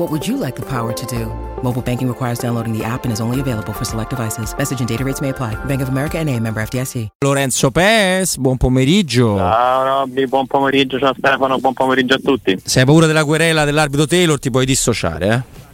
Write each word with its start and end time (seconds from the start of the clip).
What 0.00 0.10
would 0.12 0.26
you 0.26 0.38
like 0.38 0.56
the 0.56 0.64
power 0.64 0.94
to 0.94 1.06
do? 1.14 1.30
Mobile 1.62 1.82
banking 1.82 2.08
requires 2.08 2.38
downloading 2.38 2.72
the 2.72 2.82
app 2.82 3.04
and 3.04 3.12
is 3.12 3.20
only 3.20 3.38
available 3.38 3.74
for 3.74 3.84
select 3.84 4.08
devices. 4.08 4.54
Message 4.56 4.80
and 4.80 4.88
data 4.88 5.04
rates 5.04 5.20
may 5.20 5.28
apply. 5.28 5.62
Bank 5.66 5.82
of 5.82 5.90
America 5.90 6.16
and 6.16 6.26
a 6.30 6.40
member 6.40 6.62
FDIC. 6.62 7.08
Lorenzo 7.22 7.70
Pes, 7.70 8.38
buon 8.38 8.56
pomeriggio. 8.56 9.36
Ciao 9.36 9.84
Robby, 9.84 10.26
buon 10.26 10.46
pomeriggio, 10.46 10.98
ciao 10.98 11.12
Stefano, 11.12 11.58
buon 11.58 11.74
pomeriggio 11.74 12.14
a 12.14 12.18
tutti. 12.18 12.58
Se 12.64 12.80
hai 12.80 12.86
paura 12.86 13.04
della 13.04 13.26
querela 13.26 13.66
dell'arbitro 13.66 14.06
Taylor 14.06 14.38
ti 14.38 14.50
puoi 14.50 14.64
dissociare, 14.64 15.28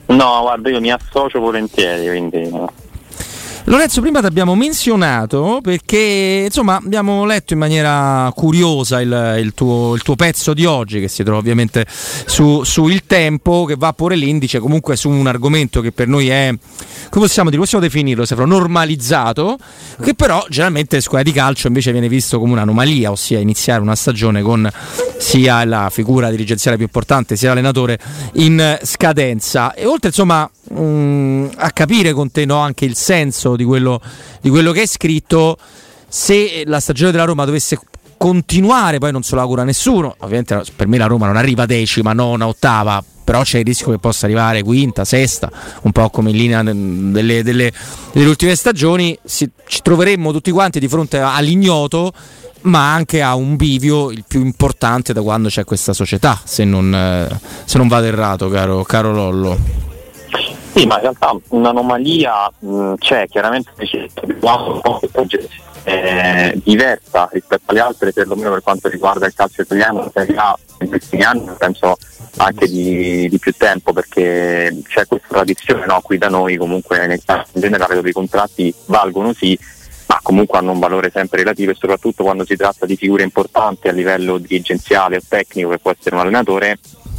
eh? 0.07 0.13
No, 0.13 0.41
guarda, 0.41 0.71
io 0.71 0.81
mi 0.81 0.91
associo 0.91 1.39
volentieri, 1.39 2.09
quindi... 2.09 2.51
Lorenzo, 3.69 4.01
prima 4.01 4.21
ti 4.21 4.27
abbiamo 4.27 4.55
menzionato 4.55 5.59
perché 5.61 6.45
insomma 6.45 6.77
abbiamo 6.77 7.25
letto 7.25 7.53
in 7.53 7.59
maniera 7.59 8.31
curiosa 8.33 9.01
il, 9.01 9.39
il, 9.41 9.55
tuo, 9.55 9.97
il 9.97 10.03
tuo, 10.03 10.15
pezzo 10.15 10.55
di 10.55 10.65
oggi 10.65 11.01
che 11.01 11.09
si 11.09 11.25
trova 11.25 11.41
ovviamente 11.41 11.85
su, 11.89 12.63
su, 12.63 12.87
Il 12.87 13.07
Tempo 13.07 13.65
che 13.65 13.75
va 13.77 13.89
a 13.89 13.93
porre 13.93 14.15
l'indice 14.15 14.61
comunque 14.61 14.95
su 14.95 15.11
un 15.11 15.27
argomento 15.27 15.81
che 15.81 15.91
per 15.91 16.07
noi 16.07 16.29
è, 16.29 16.55
come 17.11 17.25
possiamo 17.25 17.51
dire, 17.51 17.61
possiamo 17.61 17.83
definirlo, 17.83 18.25
Stefano, 18.25 18.57
normalizzato, 18.57 19.59
che 20.01 20.15
però 20.15 20.45
generalmente 20.49 20.95
le 20.97 21.03
squadre 21.03 21.29
di 21.29 21.37
calcio 21.37 21.67
invece 21.67 21.91
viene 21.91 22.09
visto 22.09 22.39
come 22.39 22.53
un'anomalia, 22.53 23.11
ossia 23.11 23.41
iniziare 23.41 23.81
una 23.81 23.97
stagione 23.97 24.43
con 24.43 24.71
sia 25.19 25.65
la 25.65 25.91
figura 25.91 26.31
dirigenziale 26.31 26.77
più 26.77 26.87
importante 26.87 27.35
sia 27.35 27.49
l'allenatore 27.49 27.99
in 28.35 28.79
scadenza. 28.83 29.75
E 29.75 29.87
oltre 29.87 30.09
insomma 30.09 30.49
mh, 30.71 30.81
mm, 30.81 31.47
a 31.57 31.71
capire 31.73 32.13
con 32.13 32.31
te 32.31 32.45
no, 32.45 32.59
anche 32.59 32.85
il 32.85 32.95
senso 32.95 33.56
di 33.57 33.65
quello, 33.65 34.01
di 34.41 34.51
quello 34.51 34.73
che 34.73 34.83
è 34.83 34.87
scritto, 34.87 35.57
se 36.09 36.63
la 36.67 36.81
stagione 36.81 37.11
della 37.11 37.25
Roma 37.25 37.45
dovesse 37.45 37.79
continuare, 38.17 38.99
poi 38.99 39.13
non 39.13 39.23
se 39.23 39.35
lo 39.35 39.41
augura 39.41 39.65
nessuno, 39.65 40.15
ovviamente 40.21 40.63
per 40.75 40.87
me 40.87 40.99
la 40.99 41.07
Roma 41.07 41.27
non 41.27 41.37
arriva 41.37 41.67
decima, 41.67 42.13
nona, 42.13 42.47
ottava, 42.47 43.03
però 43.25 43.43
c'è 43.43 43.59
il 43.59 43.65
rischio 43.65 43.91
che 43.91 43.99
possa 43.99 44.27
arrivare 44.27 44.63
quinta, 44.63 45.05
sesta, 45.05 45.51
un 45.83 45.93
po' 45.93 46.09
come 46.11 46.31
in 46.31 46.37
linea 46.37 46.63
delle, 46.63 47.43
delle, 47.43 47.73
delle 48.13 48.27
ultime 48.29 48.55
stagioni, 48.55 49.19
si, 49.25 49.49
ci 49.67 49.81
troveremmo 49.83 50.33
tutti 50.33 50.51
quanti 50.51 50.79
di 50.79 50.89
fronte 50.89 51.19
all'ignoto, 51.19 52.13
ma 52.63 52.93
anche 52.93 53.23
a 53.23 53.35
un 53.35 53.57
bivio 53.57 54.11
il 54.11 54.25
più 54.27 54.41
importante 54.41 55.13
da 55.13 55.23
quando 55.23 55.49
c'è 55.49 55.65
questa 55.65 55.93
società, 55.93 56.41
se 56.45 56.65
non, 56.65 56.95
eh, 56.95 57.41
se 57.65 57.79
non 57.79 57.89
vado 57.89 58.07
errato, 58.07 58.49
caro, 58.49 58.83
caro 58.85 59.13
Lollo. 59.13 59.96
Sì, 60.77 60.85
ma 60.85 60.97
in 60.97 61.01
realtà 61.01 61.35
un'anomalia 61.49 62.53
mh, 62.59 62.95
c'è, 62.99 63.27
chiaramente 63.29 63.71
c'è 63.77 64.07
è 65.83 66.53
diversa 66.63 67.29
rispetto 67.33 67.71
alle 67.71 67.81
altre, 67.81 68.13
perlomeno 68.13 68.51
per 68.51 68.63
quanto 68.63 68.89
riguarda 68.89 69.27
il 69.27 69.33
calcio 69.35 69.63
italiano, 69.63 70.13
in 70.81 70.89
questi 70.89 71.17
anni, 71.19 71.49
penso 71.57 71.97
anche 72.39 72.69
di, 72.69 73.27
di, 73.29 73.39
più 73.39 73.53
tempo 73.57 73.95
perché 73.95 74.83
c'è 74.87 75.07
questa 75.07 75.29
tradizione 75.29 75.87
no? 75.87 76.03
qui 76.03 76.19
da 76.19 76.29
noi 76.29 76.57
comunque 76.57 77.07
nel 77.07 77.23
in 77.27 77.61
generale 77.61 77.95
dove 77.95 78.11
i 78.11 78.13
contratti 78.13 78.75
valgono 78.87 79.33
sì 79.33 79.59
ma 80.07 80.21
comunque 80.23 80.59
hanno 80.59 80.73
un 80.73 80.79
valore 80.79 81.11
sempre 81.11 81.39
relativo 81.39 81.71
e 81.71 81.77
soprattutto 81.79 82.25
quando 82.25 82.45
si 82.45 82.57
tratta 82.57 82.85
di 82.85 82.97
figure 82.97 83.23
importanti 83.23 83.89
a 83.89 83.93
livello 83.93 84.37
dirigenziale 84.37 85.17
o 85.17 85.21
tecnico 85.27 85.71
che 85.71 85.79
può 85.79 85.93
essere 85.93 86.15
un 86.17 86.21
allenatore 86.21 86.79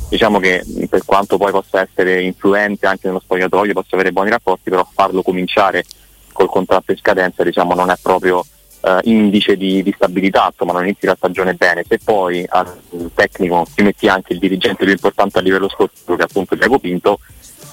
diciamo 0.09 0.40
che 0.40 0.63
per 0.90 1.03
quanto 1.06 1.38
poi 1.38 1.51
possa 1.51 1.81
essere 1.81 2.22
influente 2.22 2.85
anche 2.88 3.07
nello 3.07 3.19
spogliatoio, 3.19 3.73
possa 3.73 3.95
avere 3.95 4.12
buoni 4.12 4.29
rapporti, 4.29 4.69
però 4.69 4.88
farlo 4.94 5.22
cominciare 5.22 5.84
col 6.31 6.50
contratto 6.50 6.91
in 6.91 6.97
scadenza 6.97 7.44
diciamo, 7.44 7.73
non 7.73 7.90
è 7.90 7.95
proprio 8.01 8.46
eh, 8.81 9.00
indice 9.03 9.57
di, 9.57 9.81
di, 9.84 9.91
stabilità, 9.96 10.47
insomma 10.51 10.73
non 10.73 10.84
inizi 10.84 11.06
la 11.06 11.16
stagione 11.16 11.56
bene. 11.56 11.84
Se 11.88 12.00
poi 12.03 12.46
al 12.47 12.79
tecnico 13.13 13.66
ti 13.73 13.84
metti 13.84 14.07
anche 14.07 14.34
il 14.34 14.40
dirigente 14.40 14.84
più 14.84 14.94
importante 14.94 15.40
a 15.40 15.41
livello 15.41 15.67
sportivo 15.67 16.16
che 16.16 16.22
è 16.22 16.25
appunto 16.29 16.56
Diego 16.56 16.79
Pinto, 16.79 17.19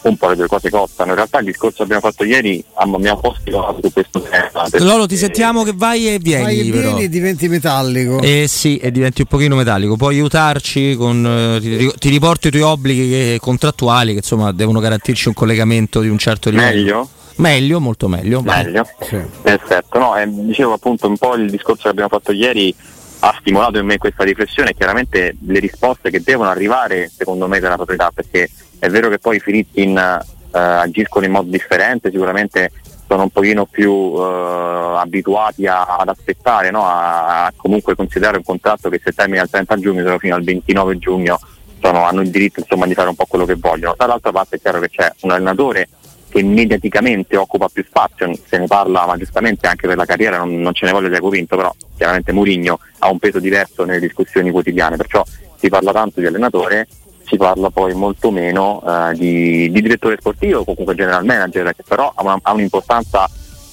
un 0.09 0.17
po' 0.17 0.29
le 0.29 0.37
due 0.37 0.47
cose 0.47 0.71
costano. 0.71 1.11
In 1.11 1.17
realtà 1.17 1.39
il 1.39 1.47
discorso 1.47 1.79
che 1.79 1.83
abbiamo 1.85 2.03
fatto 2.03 2.25
ieri 2.25 2.65
mi 2.87 3.09
ha 3.09 3.15
un 3.15 3.21
po' 3.21 3.35
stilato 3.39 3.79
su 3.83 3.93
questo 3.93 4.21
tema. 4.21 4.67
Lolo, 4.79 5.07
ti 5.07 5.17
sentiamo 5.17 5.63
che 5.63 5.73
vai 5.75 6.13
e 6.13 6.19
vieni. 6.19 6.43
Vai 6.43 6.59
e 6.61 6.71
vieni 6.71 7.03
e 7.05 7.09
diventi 7.09 7.49
metallico. 7.49 8.21
Eh 8.21 8.47
sì, 8.49 8.77
e 8.77 8.91
diventi 8.91 9.23
un 9.23 9.27
pochino 9.29 9.57
metallico. 9.57 9.97
Puoi 9.97 10.17
aiutarci 10.17 10.95
con. 10.97 11.27
Eh, 11.27 11.61
ti, 11.61 11.93
ti, 11.99 12.09
riporto 12.09 12.49
i 12.49 12.51
tuoi 12.51 12.63
obblighi 12.63 13.09
che, 13.09 13.39
contrattuali 13.41 14.13
che 14.13 14.19
insomma 14.19 14.53
devono 14.53 14.81
garantirci 14.81 15.29
un 15.29 15.35
collegamento 15.35 16.01
di 16.01 16.09
un 16.09 16.19
certo 16.19 16.51
livello. 16.51 16.75
Meglio? 16.75 17.09
Meglio, 17.37 17.81
molto 17.81 18.09
meglio. 18.09 18.43
Meglio. 18.43 18.87
Sì. 19.01 19.21
Perfetto. 19.43 19.99
No, 19.99 20.17
eh, 20.17 20.27
dicevo 20.29 20.75
appunto 20.75 21.09
un 21.09 21.17
po' 21.17 21.35
il 21.35 21.51
discorso 21.51 21.83
che 21.83 21.89
abbiamo 21.89 22.09
fatto 22.09 22.33
ieri 22.33 22.75
ha 23.21 23.37
stimolato 23.41 23.79
in 23.79 23.87
me 23.87 23.97
questa 23.97 24.23
riflessione 24.23 24.75
chiaramente 24.75 25.37
le 25.47 25.59
risposte 25.59 26.11
che 26.11 26.21
devono 26.23 26.51
arrivare 26.51 27.11
secondo 27.17 27.49
me 27.49 27.59
dalla 27.59 27.77
proprietà 27.77 28.11
perché 28.15 28.51
è 28.84 28.91
vero 28.91 29.09
che 29.09 29.19
poi 29.19 29.37
i 29.37 29.41
Fritkin 29.41 29.97
eh, 29.97 30.59
agiscono 30.59 31.25
in 31.25 31.33
modo 31.33 31.50
differente, 31.50 32.11
sicuramente 32.11 32.71
sono 33.09 33.22
un 33.22 33.31
pochino 33.31 33.65
più 33.65 34.12
eh, 34.15 34.97
abituati 34.99 35.67
a, 35.67 35.84
ad 35.84 36.09
aspettare, 36.09 36.71
no? 36.71 36.84
a, 36.84 37.47
a, 37.47 37.53
comunque 37.56 37.94
considerare 37.94 38.37
un 38.37 38.43
contratto 38.43 38.91
che 38.91 39.00
se 39.03 39.12
termina 39.12 39.43
il 39.43 39.49
30 39.49 39.78
giugno, 39.78 40.05
sono 40.05 40.19
fino 40.19 40.34
al 40.34 40.44
29 40.44 40.99
giugno, 40.99 41.41
sono, 41.81 42.05
hanno 42.05 42.21
il 42.21 42.28
diritto 42.28 42.61
insomma, 42.61 42.87
di 42.87 42.93
fare 42.93 43.09
un 43.09 43.15
po' 43.15 43.25
quello 43.25 43.47
che 43.47 43.55
vogliono. 43.55 43.94
Dall'altra 43.97 44.33
parte 44.33 44.56
è 44.56 44.61
chiaro 44.61 44.81
che 44.81 44.91
c'è 44.91 45.11
un 45.23 45.31
allenatore 45.31 45.89
che 46.28 46.43
mediaticamente 46.43 47.39
occupa 47.39 47.69
più 47.73 47.84
spazio, 47.84 48.31
se 48.47 48.59
ne 48.59 48.67
parla 48.67 49.06
ma 49.06 49.17
giustamente 49.17 49.67
anche 49.67 49.87
per 49.87 49.97
la 49.97 50.05
carriera 50.05 50.37
non, 50.37 50.61
non 50.61 50.75
ce 50.75 50.84
ne 50.84 50.93
voglio 50.93 51.09
Diego 51.09 51.31
Vinto, 51.31 51.56
però 51.56 51.75
chiaramente 51.97 52.33
Murigno 52.33 52.81
ha 52.99 53.09
un 53.09 53.19
peso 53.19 53.39
diverso 53.39 53.84
nelle 53.84 54.00
discussioni 54.00 54.50
quotidiane, 54.50 54.97
perciò 54.97 55.25
si 55.56 55.71
parla 55.71 55.93
tanto 55.93 56.21
di 56.21 56.27
allenatore 56.27 56.87
si 57.25 57.37
parla 57.37 57.71
poi 57.71 57.95
molto 57.95 58.31
meno 58.31 58.83
eh, 58.87 59.15
di, 59.15 59.71
di, 59.71 59.83
direttore 59.83 60.17
sportivo 60.19 60.61
o 60.61 60.65
comunque 60.65 60.95
general 60.95 61.25
manager, 61.25 61.75
che 61.75 61.83
però 61.87 62.12
ha, 62.15 62.23
una, 62.23 62.39
ha, 62.41 62.53
un'importanza 62.53 63.29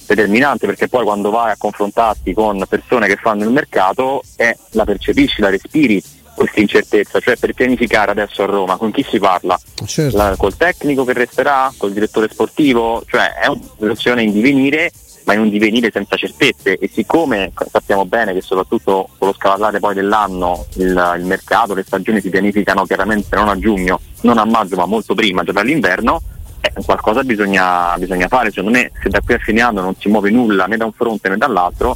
determinante 0.08 0.66
perché 0.66 0.88
poi 0.88 1.04
quando 1.04 1.30
vai 1.30 1.52
a 1.52 1.56
confrontarti 1.58 2.34
con 2.34 2.64
persone 2.68 3.08
che 3.08 3.16
fanno 3.16 3.44
il 3.44 3.52
mercato 3.52 4.24
eh, 4.36 4.58
la 4.72 4.84
percepisci, 4.84 5.42
la 5.42 5.50
respiri 5.50 6.04
questa 6.34 6.60
incertezza, 6.60 7.20
cioè 7.20 7.36
per 7.36 7.54
pianificare 7.54 8.12
adesso 8.12 8.44
a 8.44 8.46
Roma 8.46 8.78
con 8.78 8.92
chi 8.92 9.06
si 9.08 9.20
parla? 9.20 9.60
Certo. 9.86 10.18
La, 10.18 10.36
col 10.38 10.56
tecnico 10.56 11.04
che 11.04 11.14
resterà, 11.14 11.72
col 11.78 11.92
direttore 11.92 12.30
sportivo, 12.30 13.04
cioè 13.06 13.34
è 13.34 13.48
una 13.48 13.62
situazione 13.74 14.24
in 14.24 14.32
divenire 14.32 14.92
ma 15.26 15.34
in 15.34 15.42
un 15.42 15.50
divenire 15.50 15.92
senza 15.92 16.16
certezze 16.16 16.78
e 16.78 16.90
siccome 16.92 17.52
sappiamo 17.72 18.06
bene 18.06 18.34
che 18.34 18.42
soprattutto 18.42 19.10
con 19.18 19.28
lo 19.28 19.34
scavallare 19.34 19.80
poi 19.80 19.94
dell'anno 19.94 20.66
il, 20.76 21.16
il, 21.18 21.26
mercato, 21.26 21.74
le 21.74 21.84
stagioni 21.84 22.22
si 22.22 22.30
pianificano 22.30 22.86
chiaramente 22.86 23.36
non 23.36 23.50
a 23.50 23.58
giugno, 23.58 24.00
non 24.22 24.38
a 24.38 24.46
maggio 24.46 24.76
ma 24.76 24.86
molto 24.86 25.14
prima, 25.14 25.44
già 25.44 25.52
dall'inverno, 25.52 26.22
eh, 26.62 26.74
qualcosa 26.84 27.24
bisogna, 27.24 27.96
bisogna, 27.98 28.28
fare, 28.28 28.50
secondo 28.50 28.78
me 28.78 28.92
se 29.02 29.10
da 29.10 29.20
qui 29.22 29.34
a 29.34 29.40
fine 29.40 29.62
anno 29.62 29.82
non 29.82 29.96
si 29.98 30.10
muove 30.10 30.30
nulla 30.30 30.66
né 30.66 30.78
da 30.78 30.86
un 30.86 30.94
fronte 30.94 31.30
né 31.30 31.38
dall'altro, 31.38 31.96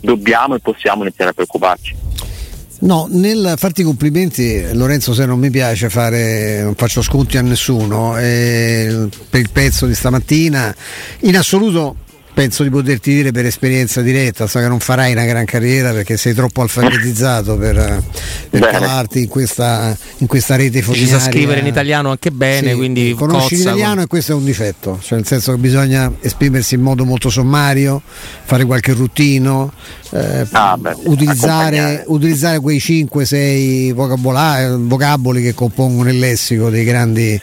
dobbiamo 0.00 0.54
e 0.54 0.60
possiamo 0.60 1.02
iniziare 1.02 1.30
a 1.30 1.34
preoccuparci. 1.34 1.96
No, 2.80 3.08
nel 3.10 3.54
farti 3.56 3.82
complimenti, 3.82 4.72
Lorenzo, 4.72 5.12
se 5.12 5.26
non 5.26 5.40
mi 5.40 5.50
piace 5.50 5.88
fare, 5.90 6.62
non 6.62 6.76
faccio 6.76 7.02
sconti 7.02 7.36
a 7.36 7.42
nessuno, 7.42 8.16
eh, 8.16 9.08
per 9.28 9.40
il 9.40 9.50
pezzo 9.50 9.84
di 9.86 9.96
stamattina, 9.96 10.72
in 11.22 11.36
assoluto 11.36 11.96
penso 12.38 12.62
di 12.62 12.70
poterti 12.70 13.12
dire 13.12 13.32
per 13.32 13.46
esperienza 13.46 14.00
diretta, 14.00 14.46
so 14.46 14.60
che 14.60 14.68
non 14.68 14.78
farai 14.78 15.10
una 15.10 15.24
gran 15.24 15.44
carriera 15.44 15.90
perché 15.90 16.16
sei 16.16 16.34
troppo 16.34 16.62
alfabetizzato 16.62 17.56
per, 17.56 18.00
per 18.48 18.60
cavarti 18.60 19.22
in 19.22 19.28
questa, 19.28 19.96
in 20.18 20.28
questa 20.28 20.54
rete 20.54 20.80
fognaria. 20.80 21.04
Ci 21.04 21.10
sa 21.10 21.18
scrivere 21.18 21.58
in 21.58 21.66
italiano 21.66 22.10
anche 22.10 22.30
bene, 22.30 22.70
sì, 22.70 22.76
quindi 22.76 23.12
conosci 23.18 23.56
l'italiano 23.56 23.94
con... 23.94 24.02
e 24.04 24.06
questo 24.06 24.32
è 24.32 24.34
un 24.36 24.44
difetto, 24.44 25.00
cioè 25.02 25.18
nel 25.18 25.26
senso 25.26 25.50
che 25.50 25.58
bisogna 25.58 26.12
esprimersi 26.20 26.76
in 26.76 26.82
modo 26.82 27.04
molto 27.04 27.28
sommario, 27.28 28.00
fare 28.44 28.64
qualche 28.64 28.92
routino, 28.92 29.72
eh, 30.10 30.46
ah, 30.52 30.76
beh, 30.78 30.96
utilizzare, 31.04 32.04
utilizzare, 32.06 32.60
quei 32.60 32.78
5-6 32.78 33.92
vocaboli 34.86 35.42
che 35.42 35.54
compongono 35.54 36.08
il 36.08 36.18
lessico 36.18 36.70
dei 36.70 36.84
grandi, 36.84 37.38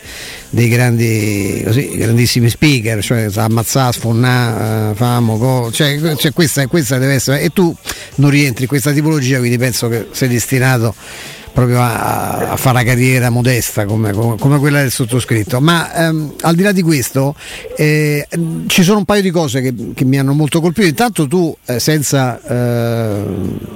dei 0.49 0.69
grandi 0.69 1.61
così, 1.65 1.95
grandissimi 1.95 2.49
speaker, 2.49 3.03
cioè 3.03 3.27
ammazzà, 3.35 3.91
sfonnà, 3.91 4.84
famo, 4.93 5.37
go, 5.37 5.71
cioè, 5.71 6.15
cioè 6.15 6.33
questa, 6.33 6.67
questa 6.67 6.97
deve 6.97 7.13
essere 7.13 7.41
e 7.41 7.49
tu 7.49 7.75
non 8.15 8.29
rientri 8.29 8.63
in 8.63 8.69
questa 8.69 8.91
tipologia, 8.91 9.39
quindi 9.39 9.57
penso 9.57 9.87
che 9.87 10.07
sei 10.11 10.27
destinato 10.29 10.93
proprio 11.55 11.79
a, 11.79 12.49
a 12.51 12.57
fare 12.57 12.81
una 12.81 12.83
carriera 12.83 13.29
modesta 13.29 13.85
come, 13.85 14.11
come, 14.11 14.59
quella 14.59 14.81
del 14.81 14.91
sottoscritto. 14.91 15.61
Ma 15.61 16.07
ehm, 16.07 16.33
al 16.41 16.53
di 16.53 16.63
là 16.63 16.73
di 16.73 16.81
questo 16.81 17.33
eh, 17.77 18.27
ci 18.67 18.83
sono 18.83 18.97
un 18.97 19.05
paio 19.05 19.21
di 19.21 19.31
cose 19.31 19.61
che, 19.61 19.73
che 19.93 20.03
mi 20.03 20.19
hanno 20.19 20.33
molto 20.33 20.59
colpito. 20.59 20.85
Intanto 20.85 21.29
tu 21.29 21.55
eh, 21.65 21.79
senza 21.79 22.41
eh, 22.41 23.23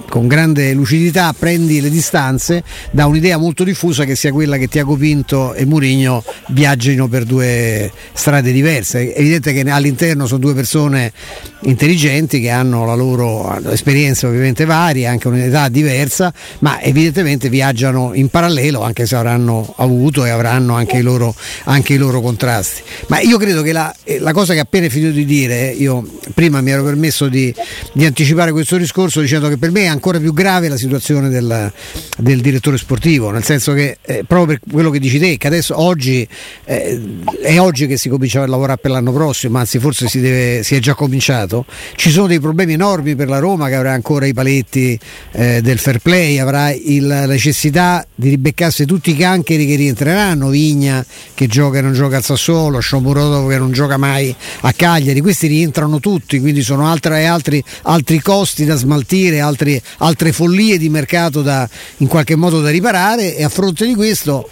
con 0.09 0.27
grande 0.27 0.73
lucidità 0.73 1.33
prendi 1.37 1.79
le 1.79 1.89
distanze 1.89 2.63
da 2.91 3.05
un'idea 3.05 3.37
molto 3.37 3.63
diffusa 3.63 4.03
che 4.03 4.15
sia 4.17 4.33
quella 4.33 4.57
che 4.57 4.67
Tiago 4.67 4.97
Pinto 4.97 5.53
e 5.53 5.65
Murigno 5.65 6.21
viaggino 6.49 7.07
per 7.07 7.23
due 7.23 7.89
strade 8.11 8.51
diverse. 8.51 9.13
È 9.13 9.19
evidente 9.21 9.53
che 9.53 9.61
all'interno 9.69 10.27
sono 10.27 10.41
due 10.41 10.53
persone 10.53 11.13
intelligenti 11.61 12.41
che 12.41 12.49
hanno 12.49 12.85
la 12.85 12.95
loro 12.95 13.57
esperienza 13.71 14.27
ovviamente 14.27 14.65
varia, 14.65 15.11
anche 15.11 15.29
un'età 15.29 15.69
diversa, 15.69 16.33
ma 16.59 16.81
evidentemente 16.81 17.47
viaggiano 17.47 17.67
viaggiano 17.69 18.11
in 18.13 18.29
parallelo 18.29 18.81
anche 18.81 19.05
se 19.05 19.15
avranno 19.15 19.73
avuto 19.77 20.25
e 20.25 20.29
avranno 20.29 20.73
anche 20.73 20.97
i 20.97 21.01
loro, 21.01 21.33
anche 21.65 21.93
i 21.93 21.97
loro 21.97 22.21
contrasti. 22.21 22.81
Ma 23.07 23.19
io 23.19 23.37
credo 23.37 23.61
che 23.61 23.71
la, 23.71 23.93
eh, 24.03 24.19
la, 24.19 24.33
cosa 24.33 24.53
che 24.53 24.59
appena 24.59 24.89
finito 24.89 25.11
di 25.11 25.25
dire, 25.25 25.69
io 25.69 26.03
prima 26.33 26.61
mi 26.61 26.71
ero 26.71 26.83
permesso 26.83 27.27
di, 27.27 27.53
di, 27.93 28.05
anticipare 28.05 28.51
questo 28.51 28.77
discorso 28.77 29.21
dicendo 29.21 29.47
che 29.49 29.57
per 29.57 29.71
me 29.71 29.83
è 29.83 29.87
ancora 29.87 30.19
più 30.19 30.33
grave 30.33 30.67
la 30.67 30.77
situazione 30.77 31.29
del, 31.29 31.71
del 32.17 32.41
direttore 32.41 32.77
sportivo, 32.77 33.29
nel 33.29 33.43
senso 33.43 33.73
che 33.73 33.97
eh, 34.01 34.23
proprio 34.25 34.57
per 34.57 34.59
quello 34.71 34.89
che 34.89 34.99
dici 34.99 35.19
te, 35.19 35.37
che 35.37 35.47
adesso 35.47 35.79
oggi 35.79 36.27
eh, 36.65 37.01
è 37.41 37.59
oggi 37.59 37.85
che 37.87 37.97
si 37.97 38.09
comincia 38.09 38.41
a 38.41 38.47
lavorare 38.47 38.79
per 38.81 38.91
l'anno 38.91 39.11
prossimo, 39.11 39.57
anzi 39.57 39.79
forse 39.79 40.07
si, 40.07 40.19
deve, 40.19 40.63
si, 40.63 40.75
è 40.75 40.79
già 40.79 40.95
cominciato, 40.95 41.65
ci 41.95 42.09
sono 42.09 42.27
dei 42.27 42.39
problemi 42.39 42.73
enormi 42.73 43.15
per 43.15 43.27
la 43.27 43.39
Roma 43.39 43.67
che 43.67 43.75
avrà 43.75 43.91
ancora 43.91 44.25
i 44.25 44.33
paletti 44.33 44.99
eh, 45.31 45.61
del 45.61 45.77
fair 45.77 45.99
play, 45.99 46.39
avrà 46.39 46.71
il, 46.71 47.05
la 47.05 47.25
necessità 47.25 47.58
necessità 47.59 48.05
di 48.15 48.29
ribeccarsi 48.29 48.85
tutti 48.85 49.11
i 49.11 49.17
cancheri 49.17 49.65
che 49.65 49.75
rientreranno, 49.75 50.47
Vigna 50.47 51.05
che 51.33 51.47
gioca 51.47 51.79
e 51.79 51.81
non 51.81 51.91
gioca 51.91 52.15
al 52.15 52.23
Sassuolo, 52.23 52.79
Shomurodov 52.79 53.49
che 53.49 53.57
non 53.57 53.73
gioca 53.73 53.97
mai 53.97 54.33
a 54.61 54.71
Cagliari, 54.71 55.19
questi 55.19 55.47
rientrano 55.47 55.99
tutti, 55.99 56.39
quindi 56.39 56.61
sono 56.61 56.87
altre, 56.87 57.25
altri, 57.25 57.61
altri 57.83 58.21
costi 58.21 58.63
da 58.63 58.75
smaltire, 58.75 59.41
altri, 59.41 59.81
altre 59.97 60.31
follie 60.31 60.77
di 60.77 60.87
mercato 60.87 61.41
da, 61.41 61.67
in 61.97 62.07
qualche 62.07 62.37
modo 62.37 62.61
da 62.61 62.69
riparare 62.69 63.35
e 63.35 63.43
a 63.43 63.49
fronte 63.49 63.85
di 63.85 63.93
questo 63.93 64.47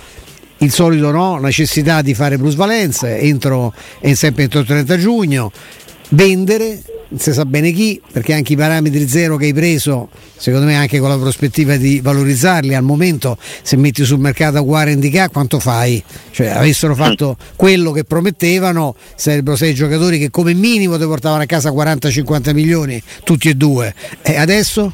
il 0.57 0.71
solito 0.71 1.10
no, 1.12 1.38
necessità 1.38 2.01
di 2.01 2.13
fare 2.13 2.38
plusvalenze 2.38 3.19
entro, 3.19 3.74
sempre 4.13 4.44
entro 4.44 4.60
il 4.60 4.65
30 4.65 4.98
giugno, 4.98 5.51
vendere 6.09 6.81
non 7.09 7.19
si 7.19 7.31
sa 7.31 7.45
bene 7.45 7.71
chi, 7.71 8.01
perché 8.12 8.33
anche 8.33 8.54
i 8.54 8.56
parametri 8.57 9.07
zero 9.07 9.38
che 9.38 9.45
hai 9.45 9.54
preso, 9.54 10.09
secondo 10.36 10.65
me 10.65 10.75
anche 10.75 11.00
con 11.00 11.09
la 11.09 11.18
prospettiva 11.18 11.77
di 11.77 12.01
valorizzarli, 12.01 12.75
al 12.75 12.83
momento 12.83 13.38
se 13.62 13.77
metti 13.77 14.04
sul 14.04 14.19
mercato 14.19 14.59
uguale 14.59 14.92
handicap 14.92 15.31
quanto 15.31 15.59
fai? 15.59 16.04
Cioè 16.31 16.48
avessero 16.48 16.95
fatto 16.95 17.38
quello 17.56 17.92
che 17.92 18.04
promettevano, 18.04 18.95
sarebbero 19.15 19.56
sei 19.56 19.74
giocatori 19.74 20.19
che 20.19 20.30
come 20.30 20.54
minimo 20.54 20.98
ti 20.98 21.06
portavano 21.06 21.44
a 21.44 21.45
casa 21.45 21.71
40-50 21.71 22.53
milioni, 22.53 23.01
tutti 23.24 23.48
e 23.48 23.53
due. 23.53 23.94
E 24.21 24.36
adesso? 24.36 24.94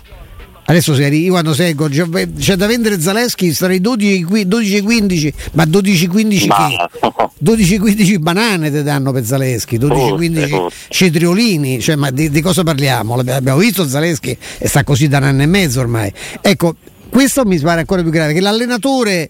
Adesso 0.66 0.96
se 0.96 1.08
io 1.08 1.32
quando 1.32 1.54
seguo 1.54 1.90
c'è 1.90 2.56
da 2.56 2.68
vendere 2.68 3.00
Zaleschi 3.00 3.54
sarei 3.54 3.82
12-15 3.82 5.34
ma 5.54 5.64
12-15 5.66 6.48
che? 6.48 7.12
12-15 7.44 8.20
banane 8.20 8.72
ti 8.72 8.82
danno 8.82 9.12
per 9.12 9.26
Zaleschi 9.26 9.78
12-15 9.78 10.68
cetriolini 10.88 11.82
cioè, 11.82 11.96
ma 11.98 12.12
di, 12.12 12.30
di, 12.30 12.42
cosa 12.42 12.64
parliamo? 12.64 13.16
abbiamo 13.16 13.58
visto 13.58 13.86
Zaleschi 13.86 14.38
e 14.58 14.68
sta 14.68 14.86
così 14.86 15.10
da 15.10 15.18
un 15.18 15.24
anno 15.24 15.42
e 15.42 15.48
mezzo 15.48 15.82
ormai 15.82 16.12
ecco 16.40 16.76
questo 17.10 17.44
mi 17.46 17.60
pare 17.60 17.82
ancora 17.82 18.02
più 18.02 18.12
grave 18.12 18.34
che 18.34 18.40
l'allenatore 18.40 19.30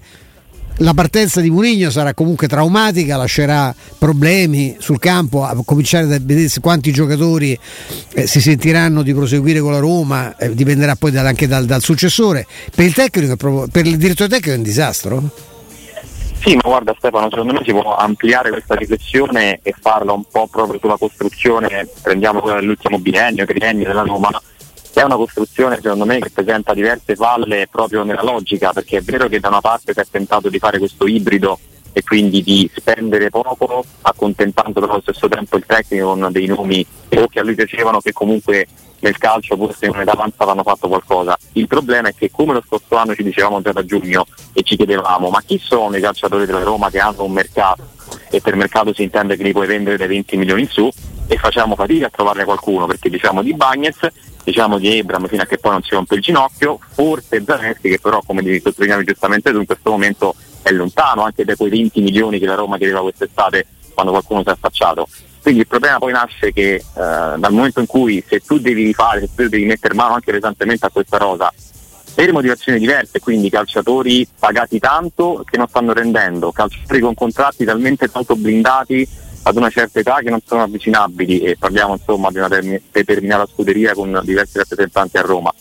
la 0.77 0.93
partenza 0.93 1.39
di 1.39 1.49
Murigno 1.49 1.89
sarà 1.89 2.13
comunque 2.13 2.47
traumatica, 2.47 3.15
lascerà 3.15 3.73
problemi 3.97 4.75
sul 4.79 4.99
campo, 4.99 5.43
a 5.43 5.55
cominciare 5.63 6.07
da 6.07 6.17
vedere 6.19 6.49
quanti 6.61 6.91
giocatori 6.91 7.57
eh, 8.13 8.27
si 8.27 8.41
sentiranno 8.41 9.03
di 9.03 9.13
proseguire 9.13 9.59
con 9.59 9.71
la 9.71 9.79
Roma, 9.79 10.35
eh, 10.37 10.53
dipenderà 10.53 10.95
poi 10.95 11.11
da, 11.11 11.21
anche 11.21 11.47
dal, 11.47 11.65
dal, 11.65 11.81
successore. 11.81 12.47
Per 12.73 12.85
il, 12.85 12.93
tecnico, 12.93 13.67
per 13.71 13.85
il 13.85 13.97
direttore 13.97 14.29
tecnico 14.29 14.53
è 14.53 14.57
un 14.57 14.63
disastro? 14.63 15.29
Sì, 16.43 16.55
ma 16.55 16.61
guarda 16.63 16.93
Stefano, 16.97 17.29
secondo 17.29 17.53
me 17.53 17.61
si 17.63 17.71
può 17.71 17.95
ampliare 17.95 18.49
questa 18.49 18.75
riflessione 18.75 19.59
e 19.63 19.73
farla 19.79 20.11
un 20.11 20.25
po' 20.29 20.47
proprio 20.47 20.77
sulla 20.77 20.97
costruzione, 20.97 21.87
prendiamo 22.01 22.41
quella 22.41 22.59
dell'ultimo 22.59 22.99
biennio, 22.99 23.45
triennio 23.45 23.85
della 23.85 24.01
Roma, 24.01 24.29
è 24.99 25.03
una 25.03 25.15
costruzione 25.15 25.79
secondo 25.81 26.05
me 26.05 26.19
che 26.19 26.29
presenta 26.29 26.73
diverse 26.73 27.15
falle 27.15 27.67
proprio 27.69 28.03
nella 28.03 28.23
logica, 28.23 28.71
perché 28.71 28.97
è 28.97 29.01
vero 29.01 29.27
che 29.27 29.39
da 29.39 29.47
una 29.47 29.61
parte 29.61 29.93
si 29.93 29.99
è 29.99 30.05
tentato 30.09 30.49
di 30.49 30.59
fare 30.59 30.77
questo 30.77 31.07
ibrido 31.07 31.59
e 31.93 32.03
quindi 32.03 32.41
di 32.41 32.69
spendere 32.75 33.29
poco, 33.29 33.85
accontentando 34.01 34.79
però 34.79 34.93
allo 34.93 35.01
stesso 35.01 35.27
tempo 35.27 35.57
il 35.57 35.65
tecnico 35.65 36.07
con 36.15 36.29
dei 36.31 36.47
nomi 36.47 36.85
o 37.15 37.27
che 37.27 37.39
a 37.39 37.43
lui 37.43 37.55
piacevano 37.55 37.99
che 37.99 38.11
comunque 38.11 38.67
nel 38.99 39.17
calcio 39.17 39.55
forse 39.55 39.85
in 39.85 39.93
un'età 39.93 40.13
avanzata 40.13 40.51
hanno 40.51 40.63
fatto 40.63 40.87
qualcosa. 40.87 41.37
Il 41.53 41.67
problema 41.67 42.09
è 42.09 42.15
che 42.15 42.31
come 42.31 42.53
lo 42.53 42.63
scorso 42.65 42.95
anno 42.95 43.13
ci 43.13 43.23
dicevamo 43.23 43.61
già 43.61 43.71
da 43.71 43.85
giugno 43.85 44.25
e 44.53 44.63
ci 44.63 44.75
chiedevamo 44.75 45.29
ma 45.29 45.41
chi 45.45 45.59
sono 45.61 45.95
i 45.95 46.01
calciatori 46.01 46.45
della 46.45 46.63
Roma 46.63 46.89
che 46.89 46.99
hanno 46.99 47.23
un 47.23 47.31
mercato 47.31 47.85
e 48.29 48.41
per 48.41 48.55
mercato 48.55 48.93
si 48.93 49.03
intende 49.03 49.35
che 49.35 49.43
li 49.43 49.51
puoi 49.51 49.67
vendere 49.67 49.97
dai 49.97 50.07
20 50.07 50.37
milioni 50.37 50.61
in 50.61 50.67
su 50.69 50.89
e 51.27 51.37
facciamo 51.37 51.75
fatica 51.75 52.07
a 52.07 52.09
trovarne 52.09 52.43
qualcuno 52.43 52.85
perché 52.85 53.09
diciamo 53.09 53.41
di 53.41 53.53
Bagnez 53.53 53.97
diciamo 54.43 54.77
di 54.77 54.97
Ebram 54.97 55.27
fino 55.27 55.41
a 55.41 55.45
che 55.45 55.57
poi 55.57 55.71
non 55.71 55.83
si 55.83 55.91
rompe 55.91 56.15
il 56.15 56.21
ginocchio, 56.21 56.79
forse 56.93 57.43
Zanetti 57.45 57.89
che 57.89 57.99
però 57.99 58.21
come 58.25 58.41
sottolineavi 58.59 59.05
giustamente 59.05 59.51
tu 59.51 59.59
in 59.59 59.65
questo 59.65 59.91
momento 59.91 60.35
è 60.61 60.71
lontano 60.71 61.23
anche 61.23 61.45
da 61.45 61.55
quei 61.55 61.69
20 61.69 62.01
milioni 62.01 62.39
che 62.39 62.45
la 62.45 62.55
Roma 62.55 62.77
chiedeva 62.77 63.01
quest'estate 63.01 63.65
quando 63.93 64.11
qualcuno 64.11 64.41
si 64.41 64.49
è 64.49 64.51
affacciato. 64.51 65.07
Quindi 65.41 65.61
il 65.61 65.67
problema 65.67 65.97
poi 65.97 66.13
nasce 66.13 66.53
che 66.53 66.75
eh, 66.75 66.83
dal 66.93 67.51
momento 67.51 67.81
in 67.81 67.85
cui 67.85 68.23
se 68.25 68.39
tu 68.39 68.59
devi 68.59 68.83
rifare, 68.83 69.19
se 69.19 69.29
tu 69.35 69.47
devi 69.47 69.65
mettere 69.65 69.93
mano 69.93 70.13
anche 70.13 70.31
pesantemente 70.31 70.85
a 70.85 70.89
questa 70.89 71.17
rosa, 71.17 71.51
per 72.15 72.31
motivazioni 72.31 72.79
diverse, 72.79 73.19
quindi 73.19 73.49
calciatori 73.49 74.25
pagati 74.39 74.79
tanto 74.79 75.43
che 75.49 75.57
non 75.57 75.67
stanno 75.67 75.93
rendendo, 75.93 76.51
calciatori 76.51 76.99
con 77.01 77.13
contratti 77.13 77.65
talmente 77.65 78.09
tanto 78.09 78.35
blindati 78.35 79.07
ad 79.43 79.55
una 79.55 79.69
certa 79.69 79.99
età 79.99 80.19
che 80.21 80.29
non 80.29 80.39
sono 80.45 80.63
avvicinabili 80.63 81.41
e 81.41 81.57
parliamo 81.57 81.93
insomma 81.93 82.29
di 82.31 82.37
una 82.37 82.47
determinata 82.47 83.45
scuderia 83.45 83.93
con 83.93 84.19
diversi 84.23 84.57
rappresentanti 84.57 85.17
a 85.17 85.21
Roma. 85.21 85.53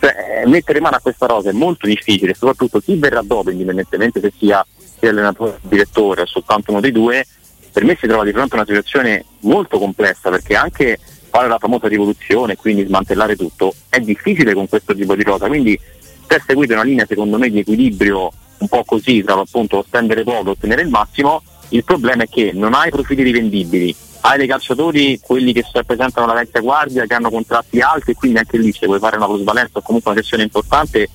Cioè, 0.00 0.42
eh, 0.42 0.48
mettere 0.48 0.80
mano 0.80 0.96
a 0.96 1.00
questa 1.00 1.26
rosa 1.26 1.50
è 1.50 1.52
molto 1.52 1.86
difficile, 1.86 2.34
soprattutto 2.34 2.80
chi 2.80 2.96
verrà 2.96 3.22
dopo, 3.22 3.50
indipendentemente 3.50 4.20
se 4.20 4.32
sia, 4.36 4.64
sia 4.98 5.10
allenatore, 5.10 5.58
direttore 5.62 6.22
o 6.22 6.26
soltanto 6.26 6.70
uno 6.70 6.80
dei 6.80 6.92
due, 6.92 7.26
per 7.72 7.84
me 7.84 7.96
si 7.98 8.06
trova 8.06 8.24
di 8.24 8.32
fronte 8.32 8.54
a 8.54 8.58
una 8.58 8.66
situazione 8.66 9.24
molto 9.40 9.78
complessa 9.78 10.30
perché 10.30 10.56
anche 10.56 10.98
fare 11.30 11.48
la 11.48 11.58
famosa 11.58 11.86
rivoluzione 11.88 12.56
quindi 12.56 12.86
smantellare 12.86 13.36
tutto 13.36 13.74
è 13.88 14.00
difficile 14.00 14.54
con 14.54 14.68
questo 14.68 14.94
tipo 14.94 15.14
di 15.14 15.22
rosa. 15.22 15.46
Quindi 15.46 15.78
si 15.78 16.34
è 16.34 16.40
seguita 16.44 16.74
una 16.74 16.82
linea 16.82 17.06
secondo 17.06 17.38
me 17.38 17.50
di 17.50 17.60
equilibrio 17.60 18.32
un 18.58 18.68
po' 18.68 18.82
così 18.84 19.22
tra 19.22 19.34
appunto 19.34 19.84
spendere 19.86 20.24
poco 20.24 20.48
e 20.48 20.50
ottenere 20.50 20.82
il 20.82 20.88
massimo 20.88 21.42
il 21.70 21.84
problema 21.84 22.22
è 22.22 22.28
che 22.28 22.52
non 22.54 22.74
hai 22.74 22.90
profili 22.90 23.22
rivendibili, 23.22 23.94
hai 24.20 24.38
dei 24.38 24.46
calciatori, 24.46 25.20
quelli 25.20 25.52
che 25.52 25.64
rappresentano 25.72 26.26
la 26.26 26.34
vecchia 26.34 26.60
guardia, 26.60 27.06
che 27.06 27.14
hanno 27.14 27.30
contratti 27.30 27.80
alti 27.80 28.12
e 28.12 28.14
quindi 28.14 28.38
anche 28.38 28.58
lì 28.58 28.72
se 28.72 28.86
vuoi 28.86 28.98
fare 28.98 29.16
una 29.16 29.26
plusvalenza 29.26 29.78
o 29.78 29.82
comunque 29.82 30.12
una 30.12 30.20
sessione 30.20 30.42
importante, 30.42 31.08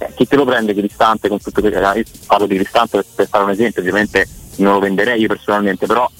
eh, 0.00 0.12
chi 0.14 0.26
te 0.26 0.36
lo 0.36 0.44
prende 0.44 0.74
Cristante 0.74 1.28
con 1.28 1.38
tutto 1.38 1.60
questo? 1.60 1.78
Io 1.78 2.04
parlo 2.26 2.46
di 2.46 2.56
Cristante 2.56 3.04
per, 3.14 3.28
fare 3.28 3.44
un 3.44 3.50
esempio, 3.50 3.80
ovviamente 3.80 4.26
non 4.56 4.74
lo 4.74 4.78
venderei 4.80 5.20
io 5.20 5.28
personalmente, 5.28 5.86
però 5.86 6.10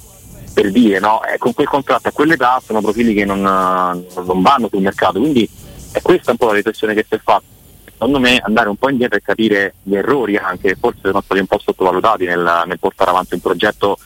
per 0.52 0.71
dire, 0.71 0.99
no? 0.99 1.23
eh, 1.25 1.38
con 1.38 1.54
quel 1.54 1.68
contratto 1.68 2.09
a 2.09 2.12
quell'età 2.12 2.61
sono 2.64 2.80
profili 2.80 3.14
che 3.14 3.25
non, 3.25 3.40
non 3.40 4.42
vanno 4.42 4.68
sul 4.68 4.83
mercato, 4.83 5.18
quindi 5.21 5.49
è 5.92 6.02
questa 6.02 6.33
un 6.33 6.37
po' 6.37 6.47
la 6.47 6.54
riflessione 6.54 6.95
che 6.95 7.04
si 7.09 7.14
è 7.14 7.21
fatta 7.23 7.57
secondo 7.98 8.20
me 8.20 8.38
andare 8.38 8.68
un 8.68 8.76
po' 8.76 8.90
indietro 8.90 9.18
e 9.18 9.22
capire 9.22 9.74
gli 9.82 9.96
errori 9.96 10.36
anche, 10.36 10.76
forse 10.78 11.00
sono 11.02 11.20
stati 11.20 11.40
un 11.40 11.48
po' 11.48 11.58
sottovalutati 11.58 12.26
nel, 12.26 12.62
nel 12.66 12.78
portare 12.78 13.10
avanti 13.10 13.34
un 13.34 13.40
progetto 13.40 13.98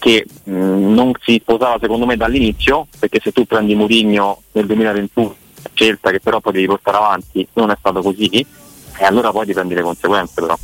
che 0.00 0.26
mh, 0.44 0.52
non 0.52 1.12
si 1.20 1.38
sposava 1.40 1.78
secondo 1.80 2.06
me 2.06 2.16
dall'inizio, 2.16 2.88
perché 2.98 3.20
se 3.22 3.30
tu 3.30 3.44
prendi 3.44 3.76
Murigno 3.76 4.42
nel 4.52 4.66
2021, 4.66 5.36
scelta 5.72 6.10
che 6.10 6.18
però 6.18 6.40
poi 6.40 6.54
devi 6.54 6.66
portare 6.66 6.96
avanti, 6.96 7.46
non 7.52 7.70
è 7.70 7.76
stato 7.78 8.02
così, 8.02 8.26
e 8.28 9.04
allora 9.04 9.30
poi 9.30 9.46
ti 9.46 9.52
prendi 9.52 9.74
le 9.74 9.82
conseguenze 9.82 10.40
però. 10.40 10.58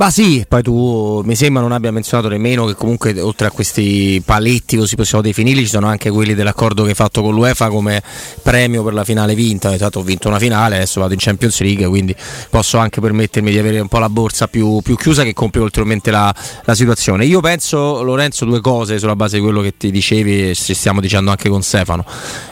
Ma 0.00 0.08
sì, 0.08 0.46
poi 0.48 0.62
tu 0.62 1.20
mi 1.26 1.36
sembra 1.36 1.60
non 1.60 1.72
abbia 1.72 1.92
menzionato 1.92 2.30
nemmeno 2.30 2.64
che 2.64 2.74
comunque 2.74 3.20
oltre 3.20 3.48
a 3.48 3.50
questi 3.50 4.22
paletti 4.24 4.78
così 4.78 4.96
possiamo 4.96 5.22
definirli 5.22 5.64
ci 5.64 5.68
sono 5.68 5.88
anche 5.88 6.08
quelli 6.08 6.32
dell'accordo 6.32 6.84
che 6.84 6.88
hai 6.88 6.94
fatto 6.94 7.20
con 7.20 7.34
l'UEFA 7.34 7.68
come 7.68 8.02
premio 8.40 8.82
per 8.82 8.94
la 8.94 9.04
finale 9.04 9.34
vinta. 9.34 9.74
Esatto, 9.74 9.98
ho 9.98 10.02
vinto 10.02 10.28
una 10.28 10.38
finale, 10.38 10.76
adesso 10.76 11.00
vado 11.00 11.12
in 11.12 11.18
Champions 11.18 11.60
League, 11.60 11.86
quindi 11.86 12.16
posso 12.48 12.78
anche 12.78 13.02
permettermi 13.02 13.50
di 13.50 13.58
avere 13.58 13.78
un 13.78 13.88
po' 13.88 13.98
la 13.98 14.08
borsa 14.08 14.48
più, 14.48 14.80
più 14.80 14.96
chiusa 14.96 15.22
che 15.22 15.34
compie 15.34 15.60
ulteriormente 15.60 16.10
la, 16.10 16.34
la, 16.64 16.74
situazione. 16.74 17.26
Io 17.26 17.40
penso, 17.40 18.02
Lorenzo, 18.02 18.46
due 18.46 18.62
cose 18.62 18.98
sulla 18.98 19.16
base 19.16 19.36
di 19.36 19.42
quello 19.42 19.60
che 19.60 19.76
ti 19.76 19.90
dicevi 19.90 20.48
e 20.48 20.54
stiamo 20.54 21.02
dicendo 21.02 21.28
anche 21.28 21.50
con 21.50 21.60
Stefano. 21.60 22.06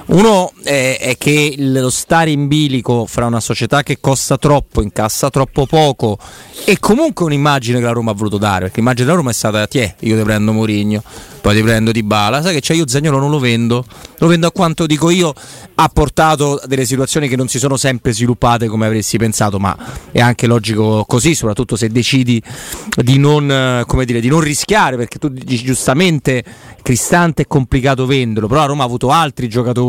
Uno 0.08 0.52
è, 0.62 0.96
è 0.98 1.16
che 1.18 1.54
lo 1.58 1.90
stare 1.90 2.30
in 2.30 2.48
bilico 2.48 3.04
fra 3.04 3.26
una 3.26 3.40
società 3.40 3.82
che 3.82 3.98
costa 4.00 4.38
troppo, 4.38 4.80
incassa 4.80 5.28
troppo 5.28 5.66
poco 5.66 6.18
e 6.64 6.78
comunque 6.78 7.26
un 7.26 7.30
l'immagine 7.30 7.78
che 7.78 7.84
la 7.84 7.92
Roma 7.92 8.12
ha 8.12 8.14
voluto 8.14 8.38
dare, 8.38 8.60
perché 8.60 8.76
l'immagine 8.76 9.04
della 9.04 9.18
Roma 9.18 9.30
è 9.30 9.34
stata 9.34 9.66
ti 9.66 9.78
è, 9.80 9.94
io 10.00 10.16
ti 10.16 10.22
prendo 10.22 10.52
Mourinho, 10.52 11.02
poi 11.42 11.54
ti 11.56 11.62
prendo 11.62 11.92
Di 11.92 12.02
Bala, 12.02 12.42
sai 12.42 12.54
che 12.54 12.60
c'è? 12.60 12.74
Io 12.74 12.88
Zagnolo 12.88 13.18
non 13.18 13.30
lo 13.30 13.38
vendo, 13.38 13.84
lo 14.18 14.26
vendo 14.26 14.46
a 14.46 14.50
quanto 14.50 14.86
dico 14.86 15.10
io, 15.10 15.34
ha 15.74 15.88
portato 15.88 16.60
delle 16.66 16.86
situazioni 16.86 17.28
che 17.28 17.36
non 17.36 17.48
si 17.48 17.58
sono 17.58 17.76
sempre 17.76 18.12
sviluppate 18.12 18.66
come 18.66 18.86
avresti 18.86 19.18
pensato, 19.18 19.58
ma 19.58 19.76
è 20.10 20.20
anche 20.20 20.46
logico 20.46 21.04
così, 21.06 21.34
soprattutto 21.34 21.76
se 21.76 21.88
decidi 21.88 22.42
di 22.96 23.18
non, 23.18 23.84
dire, 24.04 24.20
di 24.20 24.28
non 24.28 24.40
rischiare, 24.40 24.96
perché 24.96 25.18
tu 25.18 25.28
dici 25.28 25.64
giustamente 25.64 26.42
Cristante 26.82 27.42
è 27.42 27.46
complicato 27.46 28.06
venderlo, 28.06 28.48
però 28.48 28.60
la 28.60 28.66
Roma 28.66 28.82
ha 28.82 28.86
avuto 28.86 29.10
altri 29.10 29.46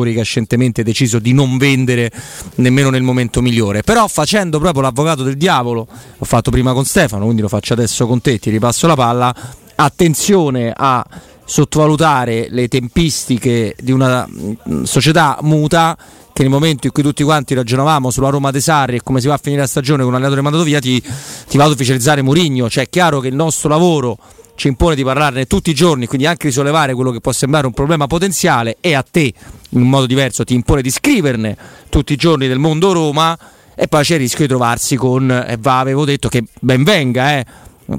giocatori 0.09 0.13
che 0.13 0.19
ha 0.21 0.23
scientemente 0.23 0.83
deciso 0.83 1.19
di 1.19 1.33
non 1.33 1.57
vendere 1.57 2.11
nemmeno 2.55 2.89
nel 2.89 3.03
momento 3.03 3.41
migliore, 3.41 3.83
però 3.83 4.07
facendo 4.07 4.59
proprio 4.59 4.81
l'avvocato 4.81 5.23
del 5.23 5.37
diavolo, 5.37 5.87
l'ho 6.17 6.25
fatto 6.25 6.51
prima 6.51 6.73
con 6.73 6.85
Stefano, 6.85 7.23
quindi 7.23 7.41
lo 7.41 7.47
faccio 7.47 7.73
adesso 7.73 8.07
con 8.07 8.21
te, 8.21 8.39
ti 8.39 8.49
ripasso 8.49 8.87
la 8.87 8.95
palla, 8.95 9.35
attenzione 9.75 10.73
a 10.75 11.05
sottovalutare 11.45 12.47
le 12.49 12.67
tempistiche 12.67 13.75
di 13.81 13.91
una 13.91 14.27
mm, 14.27 14.83
società 14.83 15.39
muta 15.41 15.97
che 16.31 16.43
nel 16.43 16.51
momento 16.51 16.85
in 16.85 16.93
cui 16.93 17.01
tutti 17.01 17.23
quanti 17.23 17.55
ragionavamo 17.55 18.11
sulla 18.11 18.29
Roma 18.29 18.51
De 18.51 18.61
Sarri 18.61 18.97
e 18.97 19.01
come 19.01 19.19
si 19.19 19.27
va 19.27 19.33
a 19.33 19.39
finire 19.41 19.61
la 19.61 19.67
stagione 19.67 20.03
con 20.03 20.11
un 20.11 20.15
allenatore 20.15 20.41
mandato 20.41 20.63
via 20.63 20.79
ti, 20.79 21.01
ti 21.47 21.57
va 21.57 21.63
ad 21.63 21.71
ufficializzare 21.71 22.21
Murigno 22.21 22.69
cioè 22.69 22.83
è 22.83 22.89
chiaro 22.89 23.19
che 23.19 23.29
il 23.29 23.35
nostro 23.35 23.67
lavoro 23.67 24.17
ci 24.59 24.67
impone 24.67 24.93
di 24.93 25.05
parlarne 25.05 25.45
tutti 25.45 25.69
i 25.69 25.73
giorni 25.73 26.05
quindi 26.05 26.27
anche 26.27 26.47
di 26.47 26.53
sollevare 26.53 26.93
quello 26.93 27.11
che 27.11 27.21
può 27.21 27.31
sembrare 27.31 27.65
un 27.65 27.71
problema 27.71 28.07
potenziale 28.07 28.75
e 28.81 28.93
a 28.93 29.01
te 29.09 29.33
in 29.69 29.81
modo 29.87 30.05
diverso 30.05 30.43
ti 30.43 30.53
impone 30.53 30.81
di 30.81 30.89
scriverne 30.89 31.55
tutti 31.87 32.11
i 32.11 32.17
giorni 32.17 32.45
del 32.45 32.59
mondo 32.59 32.91
Roma 32.91 33.37
e 33.81 33.87
poi 33.87 34.03
c'è 34.03 34.15
il 34.15 34.19
rischio 34.19 34.41
di 34.41 34.49
trovarsi 34.49 34.97
con, 34.97 35.31
e 35.31 35.53
eh, 35.53 35.57
va, 35.57 35.79
avevo 35.79 36.03
detto 36.03 36.27
che 36.27 36.43
ben 36.59 36.83
venga, 36.83 37.37
eh, 37.37 37.45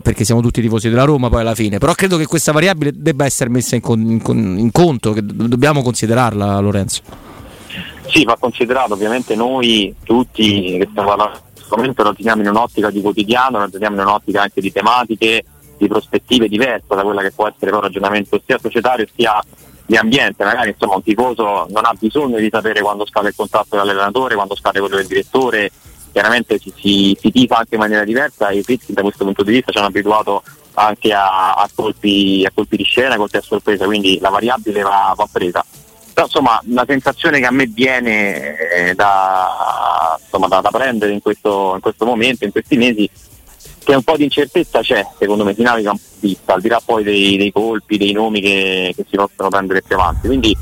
perché 0.02 0.24
siamo 0.24 0.42
tutti 0.42 0.60
tifosi 0.60 0.90
della 0.90 1.04
Roma 1.04 1.30
poi 1.30 1.40
alla 1.40 1.54
fine, 1.54 1.78
però 1.78 1.94
credo 1.94 2.18
che 2.18 2.26
questa 2.26 2.52
variabile 2.52 2.92
debba 2.94 3.24
essere 3.24 3.48
messa 3.48 3.76
in, 3.76 3.82
in, 3.82 4.58
in 4.58 4.70
conto, 4.72 5.14
che 5.14 5.22
dobbiamo 5.24 5.80
considerarla 5.80 6.58
Lorenzo. 6.58 7.00
Sì, 8.08 8.24
va 8.24 8.36
considerato, 8.38 8.92
ovviamente 8.92 9.34
noi 9.34 9.94
tutti 10.02 10.76
che 10.76 10.86
stiamo 10.90 11.08
parlando 11.08 11.36
in 11.46 11.52
questo 11.54 11.76
momento 11.76 12.02
ragioniamo 12.02 12.42
in 12.42 12.48
un'ottica 12.48 12.90
di 12.90 13.00
quotidiano, 13.00 13.56
ragioniamo 13.56 13.94
in 13.94 14.02
un'ottica 14.02 14.42
anche 14.42 14.60
di 14.60 14.70
tematiche, 14.70 15.44
di 15.80 15.88
prospettive 15.88 16.46
diverse 16.46 16.94
da 16.94 17.02
quella 17.02 17.22
che 17.22 17.32
può 17.32 17.48
essere 17.48 17.72
un 17.72 17.80
ragionamento 17.80 18.40
sia 18.44 18.58
societario 18.58 19.06
sia 19.14 19.42
di 19.86 19.96
ambiente, 19.96 20.44
magari 20.44 20.70
insomma 20.70 20.96
un 20.96 21.02
tifoso 21.02 21.66
non 21.70 21.84
ha 21.84 21.94
bisogno 21.98 22.38
di 22.38 22.48
sapere 22.50 22.80
quando 22.80 23.06
scade 23.06 23.28
il 23.28 23.34
contratto 23.34 23.76
dell'allenatore, 23.76 24.36
quando 24.36 24.54
scade 24.54 24.78
quello 24.78 24.96
del 24.96 25.06
direttore, 25.06 25.70
chiaramente 26.12 26.58
si, 26.58 26.72
si, 26.76 27.16
si 27.18 27.30
tifa 27.32 27.56
anche 27.56 27.74
in 27.74 27.80
maniera 27.80 28.04
diversa 28.04 28.48
e 28.48 28.58
i 28.58 28.62
Fritz 28.62 28.90
da 28.90 29.02
questo 29.02 29.24
punto 29.24 29.42
di 29.42 29.52
vista 29.52 29.72
ci 29.72 29.78
hanno 29.78 29.88
abituato 29.88 30.42
anche 30.74 31.12
a, 31.12 31.54
a, 31.54 31.68
colpi, 31.74 32.44
a 32.46 32.52
colpi, 32.54 32.76
di 32.76 32.84
scena, 32.84 33.16
colpi 33.16 33.38
a 33.38 33.42
sorpresa, 33.42 33.86
quindi 33.86 34.18
la 34.20 34.28
variabile 34.28 34.82
va, 34.82 35.12
va 35.16 35.28
presa. 35.30 35.64
Però 36.12 36.26
insomma 36.26 36.60
la 36.66 36.84
sensazione 36.86 37.40
che 37.40 37.46
a 37.46 37.50
me 37.50 37.66
viene 37.66 38.56
eh, 38.56 38.94
da, 38.94 40.16
insomma, 40.22 40.46
da, 40.46 40.60
da, 40.60 40.70
prendere 40.70 41.12
in 41.12 41.20
questo, 41.20 41.72
in 41.74 41.80
questo 41.80 42.04
momento, 42.04 42.44
in 42.44 42.52
questi 42.52 42.76
mesi, 42.76 43.08
che 43.82 43.94
un 43.94 44.02
po' 44.02 44.16
di 44.16 44.24
incertezza 44.24 44.80
c'è, 44.80 45.06
secondo 45.18 45.44
me 45.44 45.54
po' 45.54 45.98
vista, 46.20 46.54
al 46.54 46.60
di 46.60 46.68
là 46.68 46.80
poi 46.84 47.02
dei, 47.02 47.36
dei 47.36 47.50
colpi, 47.50 47.96
dei 47.96 48.12
nomi 48.12 48.40
che, 48.40 48.92
che, 48.94 49.06
si 49.08 49.16
possono 49.16 49.48
prendere 49.48 49.82
più 49.82 49.96
avanti. 49.96 50.26
Quindi 50.26 50.56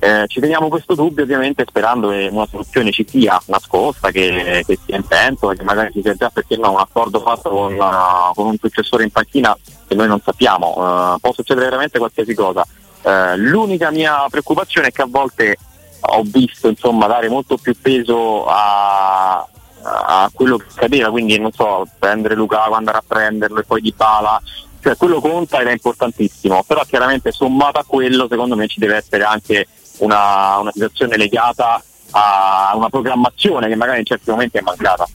eh, 0.00 0.24
ci 0.28 0.38
teniamo 0.38 0.68
questo 0.68 0.94
dubbio 0.94 1.24
ovviamente 1.24 1.64
sperando 1.66 2.10
che 2.10 2.28
una 2.30 2.46
soluzione 2.46 2.92
ci 2.92 3.06
sia 3.08 3.40
nascosta, 3.46 4.10
che, 4.10 4.62
che 4.66 4.78
sia 4.84 4.96
in 4.96 5.04
pentola, 5.04 5.54
che 5.54 5.64
magari 5.64 5.92
ci 5.92 6.02
sia 6.02 6.14
già 6.14 6.30
perché 6.30 6.56
no, 6.56 6.72
un 6.72 6.78
accordo 6.78 7.20
fatto 7.20 7.48
con, 7.50 7.74
uh, 7.74 8.34
con, 8.34 8.46
un 8.46 8.56
successore 8.58 9.04
in 9.04 9.10
panchina 9.10 9.56
che 9.86 9.94
noi 9.94 10.06
non 10.06 10.20
sappiamo, 10.22 11.14
uh, 11.14 11.18
può 11.18 11.32
succedere 11.32 11.66
veramente 11.66 11.98
qualsiasi 11.98 12.34
cosa. 12.34 12.66
Uh, 13.02 13.36
l'unica 13.36 13.90
mia 13.90 14.26
preoccupazione 14.28 14.88
è 14.88 14.92
che 14.92 15.02
a 15.02 15.08
volte 15.08 15.56
ho 16.00 16.22
visto 16.24 16.68
insomma, 16.68 17.06
dare 17.06 17.28
molto 17.28 17.56
più 17.56 17.74
peso 17.80 18.46
a, 18.46 19.46
a 19.82 20.30
quello 20.32 20.56
che 20.56 20.66
cadeva, 20.74 21.10
quindi 21.10 21.38
non 21.38 21.52
so, 21.52 21.86
prendere 21.98 22.34
Luca, 22.34 22.64
andare 22.64 22.98
a 22.98 23.04
prenderlo 23.06 23.60
e 23.60 23.64
poi 23.64 23.80
di 23.80 23.92
pala, 23.92 24.40
cioè 24.80 24.96
quello 24.96 25.20
conta 25.20 25.60
ed 25.60 25.68
è 25.68 25.72
importantissimo, 25.72 26.62
però 26.66 26.82
chiaramente 26.86 27.32
sommato 27.32 27.78
a 27.78 27.84
quello 27.86 28.26
secondo 28.28 28.56
me 28.56 28.66
ci 28.66 28.80
deve 28.80 28.96
essere 28.96 29.24
anche 29.24 29.66
una, 29.98 30.58
una 30.58 30.72
situazione 30.72 31.16
legata 31.16 31.82
a 32.10 32.72
una 32.74 32.88
programmazione 32.88 33.68
che 33.68 33.76
magari 33.76 34.00
in 34.00 34.04
certi 34.04 34.30
momenti 34.30 34.58
è 34.58 34.62
mancata. 34.62 35.06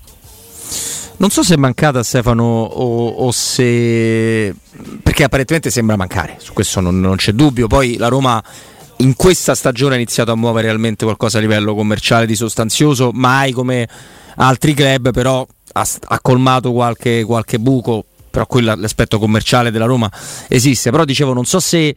Non 1.15 1.29
so 1.29 1.43
se 1.43 1.53
è 1.53 1.58
mancata 1.58 2.03
Stefano 2.03 2.43
o, 2.43 3.08
o, 3.08 3.32
se... 3.32 4.53
perché 5.01 5.24
apparentemente 5.24 5.70
sembra 5.70 5.96
mancare, 5.96 6.36
su 6.39 6.53
questo 6.53 6.82
non, 6.82 7.00
non 7.00 7.15
c'è 7.15 7.32
dubbio. 7.32 7.67
Poi 7.67 7.98
la 7.98 8.08
Roma 8.08 8.43
in 8.98 9.15
questa 9.15 9.55
stagione 9.55 9.93
ha 9.93 9.98
iniziato 9.98 10.32
a 10.32 10.36
muovere 10.36 10.67
realmente 10.67 11.05
qualcosa 11.05 11.38
a 11.38 11.41
livello 11.41 11.75
commerciale 11.75 12.25
di 12.25 12.36
sostanzioso, 12.36 13.12
mai 13.13 13.51
come 13.51 13.88
altri 14.35 14.73
club, 14.73 15.11
però 15.11 15.45
ha, 15.73 15.87
ha 16.07 16.19
colmato 16.19 16.71
qualche, 16.71 17.23
qualche 17.23 17.59
buco, 17.59 18.05
però 18.29 18.45
quello 18.45 18.73
l'aspetto 18.75 19.19
commerciale 19.19 19.71
della 19.71 19.85
Roma 19.85 20.11
esiste. 20.47 20.91
Però 20.91 21.05
dicevo, 21.05 21.33
non 21.33 21.45
so 21.45 21.59
se 21.59 21.95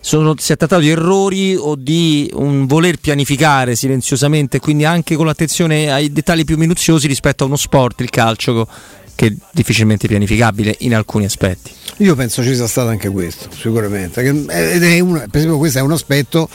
sono, 0.00 0.34
si 0.38 0.52
è 0.52 0.56
trattato 0.56 0.82
di 0.82 0.90
errori 0.90 1.56
o 1.56 1.74
di 1.74 2.30
un 2.34 2.66
voler 2.66 2.98
pianificare 2.98 3.74
silenziosamente, 3.74 4.60
quindi 4.60 4.84
anche 4.84 5.16
con 5.16 5.26
l'attenzione 5.26 5.90
ai 5.90 6.12
dettagli 6.12 6.44
più 6.44 6.56
minuziosi 6.56 7.08
rispetto 7.08 7.42
a 7.42 7.46
uno 7.48 7.56
sport, 7.56 8.00
il 8.02 8.10
calcio, 8.10 8.68
che 9.16 9.26
è 9.26 9.32
difficilmente 9.50 10.06
pianificabile 10.06 10.76
in 10.80 10.94
alcuni 10.94 11.24
aspetti. 11.24 11.72
Io 12.00 12.14
penso 12.14 12.42
ci 12.42 12.54
sia 12.54 12.66
stato 12.66 12.88
anche 12.88 13.08
questo, 13.08 13.48
sicuramente. 13.56 14.20
Ed 14.20 14.82
è 14.82 15.00
un, 15.00 15.12
per 15.12 15.36
esempio 15.36 15.56
questo 15.56 15.78
è 15.78 15.80
un 15.80 15.92
aspetto 15.92 16.46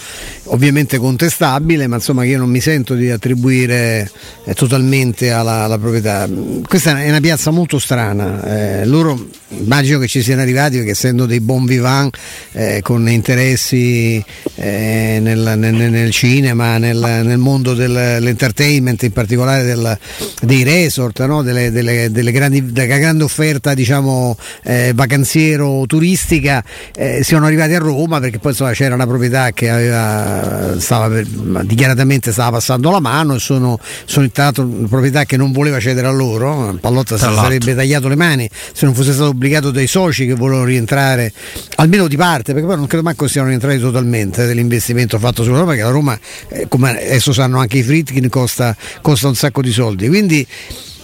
ovviamente 0.45 0.99
contestabile, 0.99 1.87
ma 1.87 1.95
insomma 1.95 2.21
che 2.21 2.29
io 2.29 2.37
non 2.37 2.49
mi 2.49 2.59
sento 2.59 2.93
di 2.93 3.09
attribuire 3.09 4.09
eh, 4.43 4.53
totalmente 4.53 5.31
alla, 5.31 5.63
alla, 5.63 5.79
proprietà. 5.79 6.29
Questa 6.67 7.01
è 7.01 7.09
una 7.09 7.19
piazza 7.21 7.49
molto 7.49 7.79
strana. 7.79 8.43
Eh, 8.81 8.85
loro 8.85 9.29
immagino 9.49 9.97
che 9.97 10.07
ci 10.07 10.21
siano 10.21 10.41
arrivati 10.41 10.77
perché 10.77 10.91
essendo 10.91 11.25
dei 11.25 11.39
bon 11.39 11.65
vivant 11.65 12.15
eh, 12.51 12.81
con 12.83 13.09
interessi 13.09 14.23
eh, 14.61 15.19
nel, 15.21 15.53
nel, 15.57 15.73
nel, 15.73 16.11
cinema, 16.11 16.77
nel, 16.77 16.97
nel, 16.97 17.37
mondo 17.37 17.73
dell'entertainment, 17.73 19.01
in 19.03 19.11
particolare 19.11 19.63
del, 19.63 19.97
dei 20.41 20.63
resort, 20.63 21.25
no? 21.25 21.41
delle, 21.41 21.71
delle, 21.71 22.11
delle 22.11 22.31
grandi, 22.31 22.71
della 22.71 22.97
grande 22.97 23.23
offerta 23.23 23.73
diciamo, 23.73 24.37
eh, 24.63 24.91
vacanziera 24.93 25.29
pensiero 25.31 25.85
turistica. 25.87 26.63
Eh, 26.93 27.23
siano 27.23 27.45
arrivati 27.45 27.73
a 27.73 27.79
Roma 27.79 28.19
perché 28.19 28.39
poi 28.39 28.51
insomma, 28.51 28.71
c'era 28.71 28.95
una 28.95 29.07
proprietà 29.07 29.51
che 29.51 29.69
aveva, 29.69 30.79
stava 30.79 31.07
per, 31.07 31.25
dichiaratamente 31.63 32.31
stava 32.31 32.57
passando 32.57 32.91
la 32.91 32.99
mano 32.99 33.35
e 33.35 33.39
sono, 33.39 33.79
sono 34.05 34.29
una 34.33 34.87
proprietà 34.87 35.25
che 35.25 35.37
non 35.37 35.51
voleva 35.51 35.79
cedere 35.79 36.07
a 36.07 36.11
loro. 36.11 36.77
Pallotta 36.79 37.17
si 37.17 37.23
sarebbe 37.23 37.75
tagliato 37.75 38.07
le 38.07 38.15
mani 38.15 38.49
se 38.73 38.85
non 38.85 38.93
fosse 38.93 39.13
stato 39.13 39.29
obbligato 39.29 39.71
dai 39.71 39.87
soci 39.87 40.25
che 40.25 40.33
volevano 40.33 40.65
rientrare 40.65 41.31
almeno 41.75 42.07
di 42.07 42.17
parte 42.17 42.53
perché 42.53 42.67
poi 42.67 42.77
non 42.77 42.87
credo 42.87 43.03
manco 43.03 43.27
siano 43.27 43.47
rientrati 43.47 43.79
totalmente 43.79 44.50
dell'investimento 44.53 45.17
fatto 45.19 45.43
sulla 45.43 45.59
Roma 45.59 45.73
che 45.75 45.81
la 45.81 45.89
Roma 45.89 46.19
eh, 46.49 46.67
come 46.67 46.89
adesso 46.89 47.33
sanno 47.33 47.59
anche 47.59 47.77
i 47.77 47.83
Fritkin 47.83 48.29
costa, 48.29 48.75
costa 49.01 49.27
un 49.27 49.35
sacco 49.35 49.61
di 49.61 49.71
soldi 49.71 50.07
quindi 50.07 50.45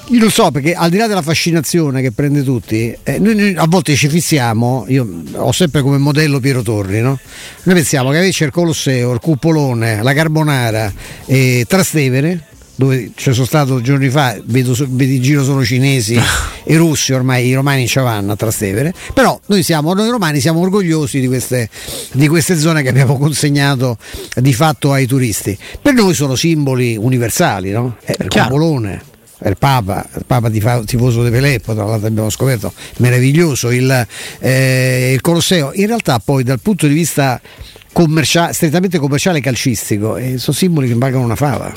io 0.09 0.19
lo 0.21 0.29
so 0.29 0.51
perché 0.51 0.73
al 0.73 0.89
di 0.89 0.97
là 0.97 1.07
della 1.07 1.21
fascinazione 1.21 2.01
che 2.01 2.11
prende 2.11 2.41
tutti, 2.41 2.95
eh, 3.03 3.19
noi, 3.19 3.35
noi, 3.35 3.55
a 3.57 3.65
volte 3.67 3.93
ci 3.93 4.07
fissiamo, 4.07 4.85
io 4.87 5.05
ho 5.33 5.51
sempre 5.51 5.81
come 5.81 5.97
modello 5.97 6.39
Piero 6.39 6.61
Torri, 6.61 7.01
no? 7.01 7.19
Noi 7.63 7.75
pensiamo 7.75 8.11
che 8.11 8.19
avesse 8.19 8.45
il 8.45 8.51
Colosseo, 8.51 9.11
il 9.11 9.19
Cupolone, 9.19 10.01
la 10.01 10.13
Carbonara 10.13 10.93
e 11.25 11.65
Trastevere 11.67 12.41
dove 12.77 13.11
ci 13.15 13.33
sono 13.33 13.45
stato 13.45 13.81
giorni 13.81 14.07
fa, 14.09 14.37
vedo, 14.45 14.73
vedo 14.77 15.11
in 15.11 15.21
giro 15.21 15.43
solo 15.43 15.65
cinesi 15.65 16.15
e 16.63 16.77
russi, 16.77 17.11
ormai 17.11 17.47
i 17.47 17.53
romani 17.55 17.87
ci 17.87 17.99
vanno 17.99 18.33
a 18.33 18.35
Trastevere, 18.35 18.93
però 19.13 19.39
noi, 19.47 19.63
siamo, 19.63 19.93
noi 19.93 20.09
romani 20.09 20.39
siamo 20.39 20.59
orgogliosi 20.59 21.19
di 21.19 21.27
queste, 21.27 21.69
di 22.11 22.27
queste 22.27 22.55
zone 22.55 22.83
che 22.83 22.89
abbiamo 22.89 23.17
consegnato 23.17 23.97
di 24.35 24.53
fatto 24.53 24.91
ai 24.91 25.07
turisti. 25.07 25.57
Per 25.81 25.93
noi 25.93 26.13
sono 26.13 26.35
simboli 26.35 26.95
universali, 26.95 27.71
no? 27.71 27.97
È 28.03 28.15
il 28.17 28.27
cupolone 28.29 29.15
il 29.45 29.57
Papa, 29.57 30.07
il 30.15 30.25
Papa 30.25 30.49
tifoso 30.49 31.23
di 31.23 31.29
Pelé, 31.29 31.59
tra 31.59 31.73
l'altro 31.73 32.07
abbiamo 32.07 32.29
scoperto, 32.29 32.73
meraviglioso, 32.97 33.69
il, 33.69 34.07
eh, 34.39 35.11
il, 35.13 35.21
Colosseo. 35.21 35.71
In 35.75 35.87
realtà 35.87 36.19
poi 36.19 36.43
dal 36.43 36.59
punto 36.59 36.87
di 36.87 36.93
vista 36.93 37.39
commerciale, 37.91 38.53
strettamente 38.53 38.97
commerciale 38.97 39.37
e 39.37 39.41
calcistico, 39.41 40.17
eh, 40.17 40.37
sono 40.39 40.57
simboli 40.57 40.87
che 40.87 40.95
valgono 40.95 41.25
una 41.25 41.35
fava. 41.35 41.71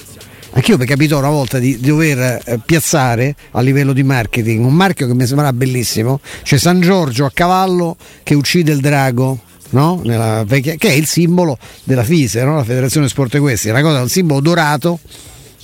Anch'io 0.61 0.77
mi 0.77 0.85
capitò 0.85 1.17
una 1.17 1.31
volta 1.31 1.59
di, 1.59 1.81
dover 1.81 2.43
eh, 2.45 2.61
piazzare 2.63 3.35
a 3.53 3.63
livello 3.63 3.95
di 3.95 4.03
marketing 4.03 4.63
un 4.63 4.75
marchio 4.75 5.07
che 5.07 5.15
mi 5.15 5.25
sembrava 5.25 5.55
bellissimo, 5.55 6.21
c'è 6.43 6.59
San 6.59 6.83
Giorgio 6.83 7.25
a 7.25 7.31
cavallo 7.33 7.97
che 8.23 8.35
uccide 8.35 8.71
il 8.71 8.81
drago, 8.81 9.39
no? 9.71 10.03
vecchia, 10.45 10.75
che 10.75 10.89
è 10.89 10.93
il 10.93 11.07
simbolo 11.07 11.57
della 11.85 12.05
FISE, 12.05 12.45
no? 12.45 12.57
la 12.57 12.65
Federazione 12.65 13.09
Sport 13.09 13.37
Equestri, 13.37 13.71
una 13.71 13.81
cosa, 13.81 14.03
un 14.03 14.11
simbolo 14.11 14.41
dorato 14.41 14.99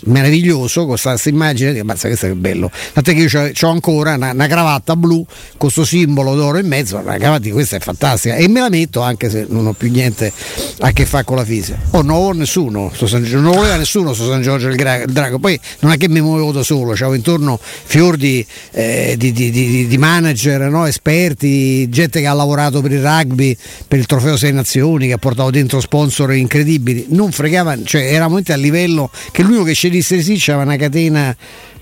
meraviglioso 0.06 0.86
con 0.86 0.96
questa 0.98 1.16
immagine 1.28 1.82
mazza 1.82 2.08
questo 2.08 2.26
è 2.26 2.32
bello 2.32 2.70
tant'è 2.92 3.14
che 3.14 3.22
io 3.22 3.52
ho 3.60 3.70
ancora 3.70 4.14
una, 4.14 4.32
una, 4.32 4.46
cravatta 4.46 4.96
blu 4.96 5.25
con 5.25 5.56
questo 5.56 5.84
simbolo 5.84 6.34
d'oro 6.34 6.58
in 6.58 6.66
mezzo 6.66 6.96
una 6.96 7.16
cravatta 7.16 7.48
questa 7.50 7.76
è 7.76 7.80
fantastica 7.80 8.36
e 8.36 8.48
me 8.48 8.60
la 8.60 8.68
metto 8.68 9.00
anche 9.00 9.30
se 9.30 9.46
non 9.48 9.66
ho 9.66 9.72
più 9.72 9.90
niente 9.90 10.32
a 10.80 10.92
che 10.92 11.06
fare 11.06 11.25
con 11.25 11.36
la 11.36 11.44
fisica 11.44 11.78
oh 11.90 12.02
non 12.02 12.16
ho 12.16 12.32
nessuno 12.32 12.92
non 12.98 13.42
voleva 13.42 13.76
nessuno 13.76 14.12
sto 14.14 14.28
San 14.28 14.42
Giorgio 14.42 14.68
il, 14.68 14.76
gra, 14.76 15.02
il, 15.02 15.12
drago 15.12 15.38
poi 15.38 15.58
non 15.80 15.92
è 15.92 15.96
che 15.96 16.08
mi 16.08 16.20
muovevo 16.20 16.52
da 16.52 16.62
solo 16.62 16.92
avevo 16.92 17.14
intorno 17.14 17.58
fior 17.60 18.16
di, 18.16 18.44
eh, 18.72 19.14
di, 19.18 19.32
di, 19.32 19.86
di 19.86 19.98
manager 19.98 20.70
no? 20.70 20.86
esperti 20.86 21.88
gente 21.88 22.20
che 22.20 22.26
ha 22.26 22.32
lavorato 22.32 22.80
per 22.80 22.92
il 22.92 23.02
rugby 23.02 23.56
per 23.86 23.98
il 23.98 24.06
trofeo 24.06 24.36
Sei 24.36 24.52
Nazioni 24.52 25.06
che 25.06 25.14
ha 25.14 25.18
portato 25.18 25.50
dentro 25.50 25.80
sponsor 25.80 26.32
incredibili 26.34 27.06
non 27.10 27.32
fregava 27.32 27.76
cioè 27.82 28.02
eravamo 28.02 28.40
a 28.46 28.56
livello 28.56 29.10
che 29.32 29.42
l'unico 29.42 29.64
che 29.64 29.75
ci 29.75 29.88
sì 30.02 30.34
c'era 30.36 30.62
una 30.62 30.76
catena 30.76 31.34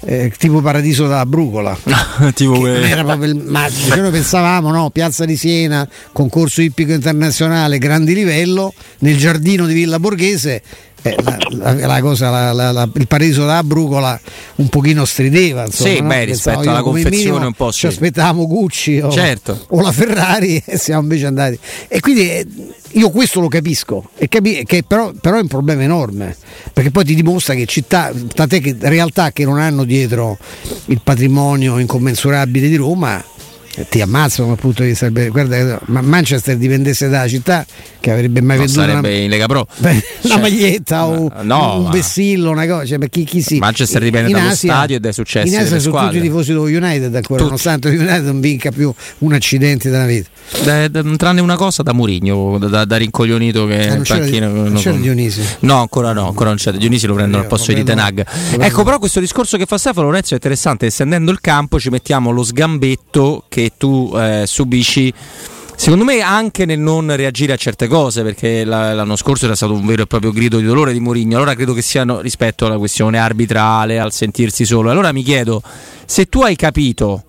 eh, 0.07 0.33
tipo 0.37 0.61
Paradiso 0.61 1.07
della 1.07 1.27
Brucola 1.27 1.77
tipo 2.35 2.61
que... 2.61 2.89
era 2.89 3.05
proprio 3.05 3.31
il 3.31 3.37
magico 3.37 3.97
noi 3.97 4.11
pensavamo 4.11 4.71
no, 4.71 4.91
Piazza 4.91 5.25
di 5.25 5.37
Siena 5.37 5.89
concorso 6.13 6.61
ippico 6.63 6.93
internazionale 6.93 7.79
grandi 7.79 8.15
livello 8.15 8.73
nel 8.99 9.17
giardino 9.17 9.67
di 9.67 9.75
Villa 9.75 9.99
Borghese 9.99 10.63
eh, 11.05 11.17
la, 11.23 11.37
la, 11.51 11.87
la, 11.87 12.01
cosa, 12.01 12.53
la, 12.53 12.89
il 12.95 13.07
paradiso 13.07 13.43
della 13.43 13.63
brucola 13.63 14.19
un 14.57 14.69
pochino 14.69 15.05
strideva. 15.05 15.67
Insomma, 15.67 15.91
sì, 15.91 16.01
no? 16.01 16.09
beh, 16.09 16.25
rispetto 16.25 16.61
alla 16.61 16.81
confezione 16.81 17.45
un 17.45 17.53
po' 17.53 17.71
sì. 17.71 17.81
Ci 17.81 17.87
aspettavamo 17.89 18.47
Gucci 18.47 19.01
o, 19.01 19.11
certo. 19.11 19.67
o, 19.69 19.83
la 19.83 19.93
Ferrari 19.93 20.63
e 20.65 20.79
siamo 20.79 21.03
invece 21.03 21.27
andati. 21.27 21.59
E 21.89 22.01
quindi 22.01 22.31
eh, 22.31 22.47
io 22.95 23.11
questo 23.11 23.41
lo 23.41 23.49
capisco, 23.49 24.11
capi- 24.29 24.65
però, 24.87 25.13
però, 25.21 25.39
è 25.39 25.41
un 25.41 25.49
problema 25.49 25.83
enorme, 25.83 26.37
perché 26.73 26.91
poi 26.91 27.05
ti 27.05 27.15
dimostra 27.15 27.55
che 27.55 27.67
città, 27.67 28.13
tant'è 28.35 28.61
che 28.61 28.77
realtà 28.81 29.33
che 29.33 29.45
non 29.45 29.59
hanno 29.59 29.85
dietro 29.85 30.39
il 30.87 31.01
patrimonio 31.03 31.79
incommensurabile 31.79 32.69
di 32.69 32.77
Roma 32.77 33.23
ti 33.89 34.01
ammazzano 34.01 34.49
dal 34.49 34.59
punto 34.59 34.83
di 34.83 34.89
vista 34.89 35.09
guarda 35.09 35.81
ma 35.87 36.01
Manchester 36.01 36.57
dipendesse 36.57 37.09
dalla 37.09 37.27
città 37.27 37.67
che 38.01 38.11
avrebbe 38.11 38.41
mai 38.41 38.57
non 38.57 38.67
venduto 38.67 38.87
sarebbe 38.87 39.09
una, 39.09 39.19
in 39.19 39.31
Lega 39.31 39.47
Pro. 39.47 39.67
Una 40.25 40.35
cioè, 40.35 40.41
maglietta 40.41 41.07
o 41.07 41.31
no, 41.43 41.81
un 41.81 41.91
vessillo 41.91 42.51
una 42.51 42.67
cosa 42.67 42.87
cioè, 42.87 43.09
chi, 43.09 43.25
chi 43.25 43.43
si, 43.43 43.59
Manchester 43.59 44.03
dipende 44.03 44.33
dallo 44.33 44.49
Asia, 44.49 44.73
stadio 44.73 44.97
e 44.97 45.01
dai 45.01 45.13
successi 45.13 45.49
in 45.49 45.61
Asia 45.61 45.79
sono 45.79 46.05
tutti 46.05 46.17
i 46.17 46.21
tifosi 46.21 46.53
dello 46.53 46.63
United 46.63 47.15
ancora 47.15 47.21
tutti. 47.21 47.43
nonostante 47.43 47.89
United 47.89 48.25
non 48.25 48.41
vinca 48.41 48.71
più 48.71 48.93
un 49.19 49.33
accidente 49.33 49.91
della 49.91 50.07
vita. 50.07 50.29
Da, 50.63 50.89
da, 50.89 51.03
tranne 51.17 51.41
una 51.41 51.57
cosa 51.57 51.83
da 51.83 51.93
Murigno 51.93 52.59
da, 52.59 52.85
da, 52.85 52.97
rincoglionito 52.97 53.67
che 53.67 53.89
ah, 53.89 53.95
non 53.95 54.03
c'era, 54.03 54.21
panchino, 54.21 54.49
non, 54.49 54.73
non 54.73 54.83
c'era 54.83 54.97
Dionisi. 54.97 55.43
No 55.61 55.81
ancora 55.81 56.13
no 56.13 56.29
ancora 56.29 56.51
non 56.51 56.59
c'è 56.59 56.73
Dionisi 56.73 57.07
lo 57.07 57.15
prendono 57.15 57.43
al 57.43 57.49
posto 57.49 57.73
di 57.73 57.83
Tenag. 57.83 58.27
ecco 58.59 58.83
però 58.83 58.99
questo 58.99 59.21
discorso 59.21 59.57
che 59.57 59.67
fa 59.67 59.79
Stefano 59.79 60.07
Lorenzo 60.07 60.33
è 60.33 60.35
interessante 60.35 60.87
estendendo 60.87 61.31
il 61.31 61.41
campo 61.41 61.79
ci 61.79 61.91
mettiamo 61.91 62.31
lo 62.31 62.43
sgambetto 62.43 63.45
che 63.49 63.64
tu 63.77 64.13
eh, 64.15 64.45
subisci 64.47 65.13
Secondo 65.77 66.05
me 66.05 66.21
anche 66.21 66.65
nel 66.65 66.79
non 66.79 67.15
reagire 67.15 67.53
a 67.53 67.57
certe 67.57 67.89
cose, 67.89 68.23
perché 68.23 68.65
l'anno 68.65 69.17
scorso 69.17 69.45
era 69.45 69.57
stato 69.57 69.75
un 69.75 69.85
vero 69.85 70.03
e 70.03 70.07
proprio 70.07 70.31
grido 70.31 70.59
di 70.59 70.65
dolore 70.65 70.93
di 70.93 71.01
Mourinho, 71.01 71.37
allora 71.37 71.55
credo 71.55 71.75
che 71.75 71.83
siano 71.83 72.21
rispetto 72.21 72.65
alla 72.65 72.79
questione 72.79 73.19
arbitrale, 73.19 73.99
al 73.99 74.13
sentirsi 74.13 74.65
solo. 74.65 74.91
Allora 74.91 75.13
mi 75.13 75.23
chiedo, 75.23 75.63
se 76.07 76.27
tu 76.27 76.43
hai 76.43 76.55
capito 76.55 77.25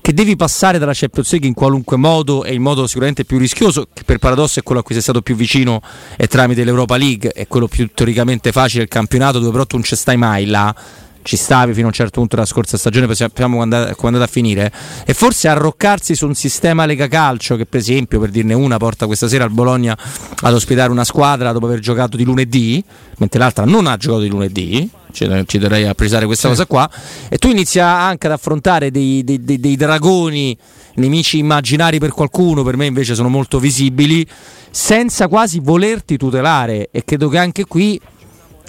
che 0.00 0.12
devi 0.12 0.36
passare 0.36 0.78
dalla 0.78 0.92
Champions 0.94 1.30
League 1.30 1.48
in 1.48 1.54
qualunque 1.54 1.96
modo 1.96 2.42
e 2.42 2.52
il 2.52 2.60
modo 2.60 2.86
sicuramente 2.86 3.24
più 3.24 3.38
rischioso, 3.38 3.88
che 3.92 4.02
per 4.04 4.18
paradosso 4.18 4.58
è 4.58 4.62
quello 4.62 4.80
a 4.80 4.82
cui 4.82 4.94
sei 4.94 5.02
stato 5.02 5.22
più 5.22 5.36
vicino, 5.36 5.80
è 6.16 6.26
tramite 6.26 6.64
l'Europa 6.64 6.96
League, 6.96 7.30
è 7.30 7.46
quello 7.46 7.68
più 7.68 7.88
teoricamente 7.94 8.50
facile, 8.50 8.82
il 8.82 8.88
campionato 8.88 9.38
dove 9.38 9.52
però 9.52 9.64
tu 9.64 9.76
non 9.76 9.84
ci 9.84 9.96
stai 9.96 10.16
mai 10.16 10.46
là 10.46 10.74
ci 11.22 11.36
stavi 11.36 11.72
fino 11.72 11.84
a 11.84 11.88
un 11.88 11.94
certo 11.94 12.20
punto 12.20 12.36
della 12.36 12.46
scorsa 12.46 12.76
stagione, 12.76 13.06
poi 13.06 13.16
sappiamo 13.16 13.56
come 13.58 13.70
è 13.70 14.06
andata 14.06 14.24
a 14.24 14.26
finire, 14.26 14.72
e 15.04 15.14
forse 15.14 15.48
arroccarsi 15.48 16.14
su 16.14 16.26
un 16.26 16.34
sistema 16.34 16.86
Lega 16.86 17.08
Calcio 17.08 17.56
che 17.56 17.66
per 17.66 17.80
esempio, 17.80 18.18
per 18.20 18.30
dirne 18.30 18.54
una, 18.54 18.76
porta 18.78 19.06
questa 19.06 19.28
sera 19.28 19.44
al 19.44 19.50
Bologna 19.50 19.96
ad 20.40 20.54
ospitare 20.54 20.90
una 20.90 21.04
squadra 21.04 21.52
dopo 21.52 21.66
aver 21.66 21.80
giocato 21.80 22.16
di 22.16 22.24
lunedì, 22.24 22.82
mentre 23.18 23.38
l'altra 23.38 23.64
non 23.64 23.86
ha 23.86 23.96
giocato 23.96 24.22
di 24.22 24.28
lunedì, 24.28 24.88
ci, 25.12 25.44
ci 25.46 25.58
darei 25.58 25.84
a 25.86 25.94
precisare 25.94 26.26
questa 26.26 26.48
sì. 26.48 26.54
cosa 26.54 26.66
qua, 26.66 26.90
e 27.28 27.38
tu 27.38 27.48
inizi 27.48 27.80
anche 27.80 28.26
ad 28.26 28.32
affrontare 28.32 28.90
dei, 28.90 29.22
dei, 29.24 29.42
dei, 29.42 29.60
dei 29.60 29.76
dragoni 29.76 30.56
nemici 30.94 31.38
immaginari 31.38 31.98
per 31.98 32.10
qualcuno, 32.10 32.62
per 32.62 32.76
me 32.76 32.86
invece 32.86 33.14
sono 33.14 33.28
molto 33.28 33.58
visibili, 33.58 34.26
senza 34.70 35.28
quasi 35.28 35.60
volerti 35.60 36.16
tutelare 36.16 36.88
e 36.90 37.04
credo 37.04 37.28
che 37.28 37.38
anche 37.38 37.64
qui 37.64 38.00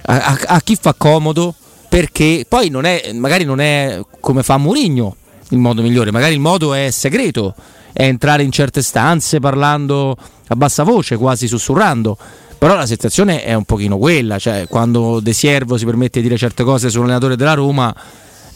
a, 0.04 0.16
a, 0.16 0.40
a 0.46 0.62
chi 0.62 0.78
fa 0.80 0.94
comodo 0.94 1.56
perché 1.90 2.46
poi 2.48 2.70
non 2.70 2.86
è, 2.86 3.12
magari 3.14 3.44
non 3.44 3.60
è 3.60 4.00
come 4.20 4.44
fa 4.44 4.58
Mourinho 4.58 5.16
il 5.50 5.58
modo 5.58 5.82
migliore, 5.82 6.12
magari 6.12 6.34
il 6.34 6.40
modo 6.40 6.76
è 6.76 6.92
segreto, 6.92 7.56
è 7.92 8.04
entrare 8.04 8.44
in 8.44 8.52
certe 8.52 8.84
stanze 8.84 9.40
parlando 9.40 10.16
a 10.48 10.56
bassa 10.56 10.84
voce, 10.84 11.18
quasi 11.18 11.48
sussurrando. 11.48 12.16
Però 12.60 12.76
la 12.76 12.86
situazione 12.86 13.44
è 13.44 13.54
un 13.54 13.64
pochino 13.64 13.98
quella, 13.98 14.38
cioè 14.38 14.68
quando 14.70 15.20
De 15.22 15.34
Siervo 15.34 15.78
si 15.78 15.86
permette 15.86 16.20
di 16.20 16.28
dire 16.28 16.38
certe 16.38 16.64
cose 16.64 16.90
sull'allenatore 16.90 17.36
della 17.36 17.54
Roma, 17.54 17.96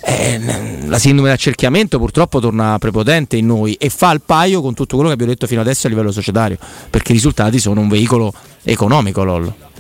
eh, 0.06 0.40
la 0.86 1.00
sindrome 1.00 1.30
di 1.30 1.34
accerchiamento 1.34 1.98
purtroppo 1.98 2.42
torna 2.42 2.78
prepotente 2.78 3.38
in 3.38 3.46
noi 3.46 3.74
e 3.76 3.90
fa 3.90 4.12
il 4.12 4.22
paio 4.22 4.62
con 4.62 4.74
tutto 4.74 4.96
quello 4.96 5.08
che 5.08 5.14
abbiamo 5.14 5.32
detto 5.32 5.48
fino 5.48 5.62
adesso 5.62 5.88
a 5.88 5.90
livello 5.90 6.12
societario, 6.12 6.58
perché 6.90 7.14
i 7.14 7.16
risultati 7.16 7.58
sono 7.60 7.80
un 7.80 7.88
veicolo 7.88 8.34
economico, 8.64 9.24
Lollo. 9.24 9.72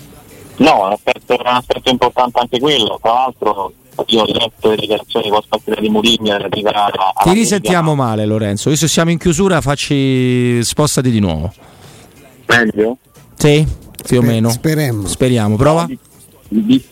No, 0.57 0.83
è 0.83 0.85
un 0.85 0.91
aspetto, 0.91 1.35
un 1.39 1.45
aspetto 1.45 1.89
importante 1.89 2.39
anche 2.39 2.59
quello, 2.59 2.99
tra 3.01 3.13
l'altro 3.13 3.73
io 4.07 4.21
ho 4.21 4.25
letto 4.25 4.69
le 4.69 4.75
dichiarazioni 4.75 5.29
post 5.29 5.47
partita 5.49 5.79
di 5.79 5.89
Mourinho 5.89 6.37
relativa 6.37 6.71
Ti 7.23 7.31
risentiamo 7.31 7.91
Liga. 7.91 8.03
male 8.03 8.25
Lorenzo, 8.25 8.69
io 8.69 8.75
se 8.75 8.87
siamo 8.87 9.11
in 9.11 9.17
chiusura 9.17 9.61
facci 9.61 10.63
spostati 10.63 11.11
di 11.11 11.19
nuovo. 11.19 11.51
Meglio? 12.47 12.97
Sì, 13.35 13.65
più 14.05 14.19
o 14.19 14.21
meno. 14.21 14.49
Speriamo. 14.49 15.07
Speriamo, 15.07 15.55
prova. 15.55 15.87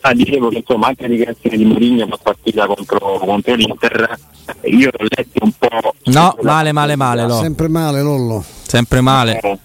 Ah, 0.01 0.13
dicevo 0.13 0.49
che 0.49 0.57
insomma 0.57 0.87
anche 0.87 1.03
le 1.03 1.09
dichiarazioni 1.09 1.57
di 1.57 1.65
Mourinho 1.65 2.07
post 2.07 2.23
partita 2.23 2.65
contro, 2.65 3.19
contro 3.19 3.53
l'Inter, 3.53 4.19
io 4.63 4.89
ho 4.89 5.05
letto 5.07 5.43
un 5.43 5.51
po'. 5.57 5.93
No, 6.05 6.35
male, 6.41 6.71
male, 6.71 6.95
male. 6.95 7.21
Lollo. 7.21 7.41
Sempre 7.41 7.67
male, 7.67 8.01
Lollo. 8.01 8.43
Sempre 8.63 9.01
male. 9.01 9.39
Eh 9.39 9.59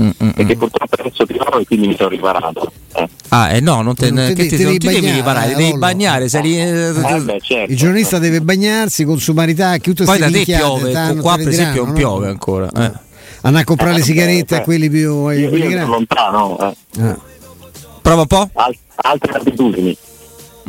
Mm-mm. 0.00 0.32
e 0.36 0.44
che 0.44 0.56
purtroppo 0.56 0.94
adesso 1.00 1.26
tirò 1.26 1.58
e 1.58 1.64
quindi 1.66 1.88
mi 1.88 1.96
sono 1.96 2.08
riparato. 2.08 2.72
Eh. 2.94 3.08
Ah, 3.30 3.52
eh 3.52 3.60
no, 3.60 3.82
non 3.82 3.94
te, 3.94 4.10
non 4.10 4.32
ti, 4.32 4.48
ti, 4.48 4.56
ti, 4.56 4.62
non 4.62 4.78
ti 4.78 4.86
devi 4.88 5.10
riparare, 5.10 5.54
devi 5.54 5.76
bagnare. 5.76 6.28
Sei, 6.28 6.60
eh, 6.60 6.92
beh, 6.92 7.38
certo. 7.42 7.72
Il 7.72 7.76
giornalista 7.76 8.18
deve 8.18 8.40
bagnarsi, 8.40 9.04
consumare 9.04 9.50
i 9.50 9.54
tacchi, 9.54 9.90
tutte 9.90 10.04
Poi 10.04 10.18
da 10.18 10.30
te 10.30 10.44
piove, 10.44 10.92
tanto, 10.92 11.20
qua 11.20 11.36
per 11.36 11.48
esempio 11.48 11.84
non 11.84 11.94
piove 11.94 12.26
no? 12.26 12.30
ancora. 12.30 12.66
Eh. 12.66 13.06
Andare 13.40 13.62
a 13.62 13.66
comprare 13.66 13.94
le 13.94 14.02
sigarette 14.02 14.56
a 14.56 14.62
quelli 14.62 14.88
più 14.88 15.28
io, 15.30 15.48
quelli 15.48 15.66
io 15.66 15.86
lontano. 15.86 16.74
Eh. 16.98 17.16
Prova 18.02 18.20
un 18.22 18.26
po'? 18.26 18.50
Al- 18.54 18.76
altre 18.96 19.32
abitudini. 19.32 19.96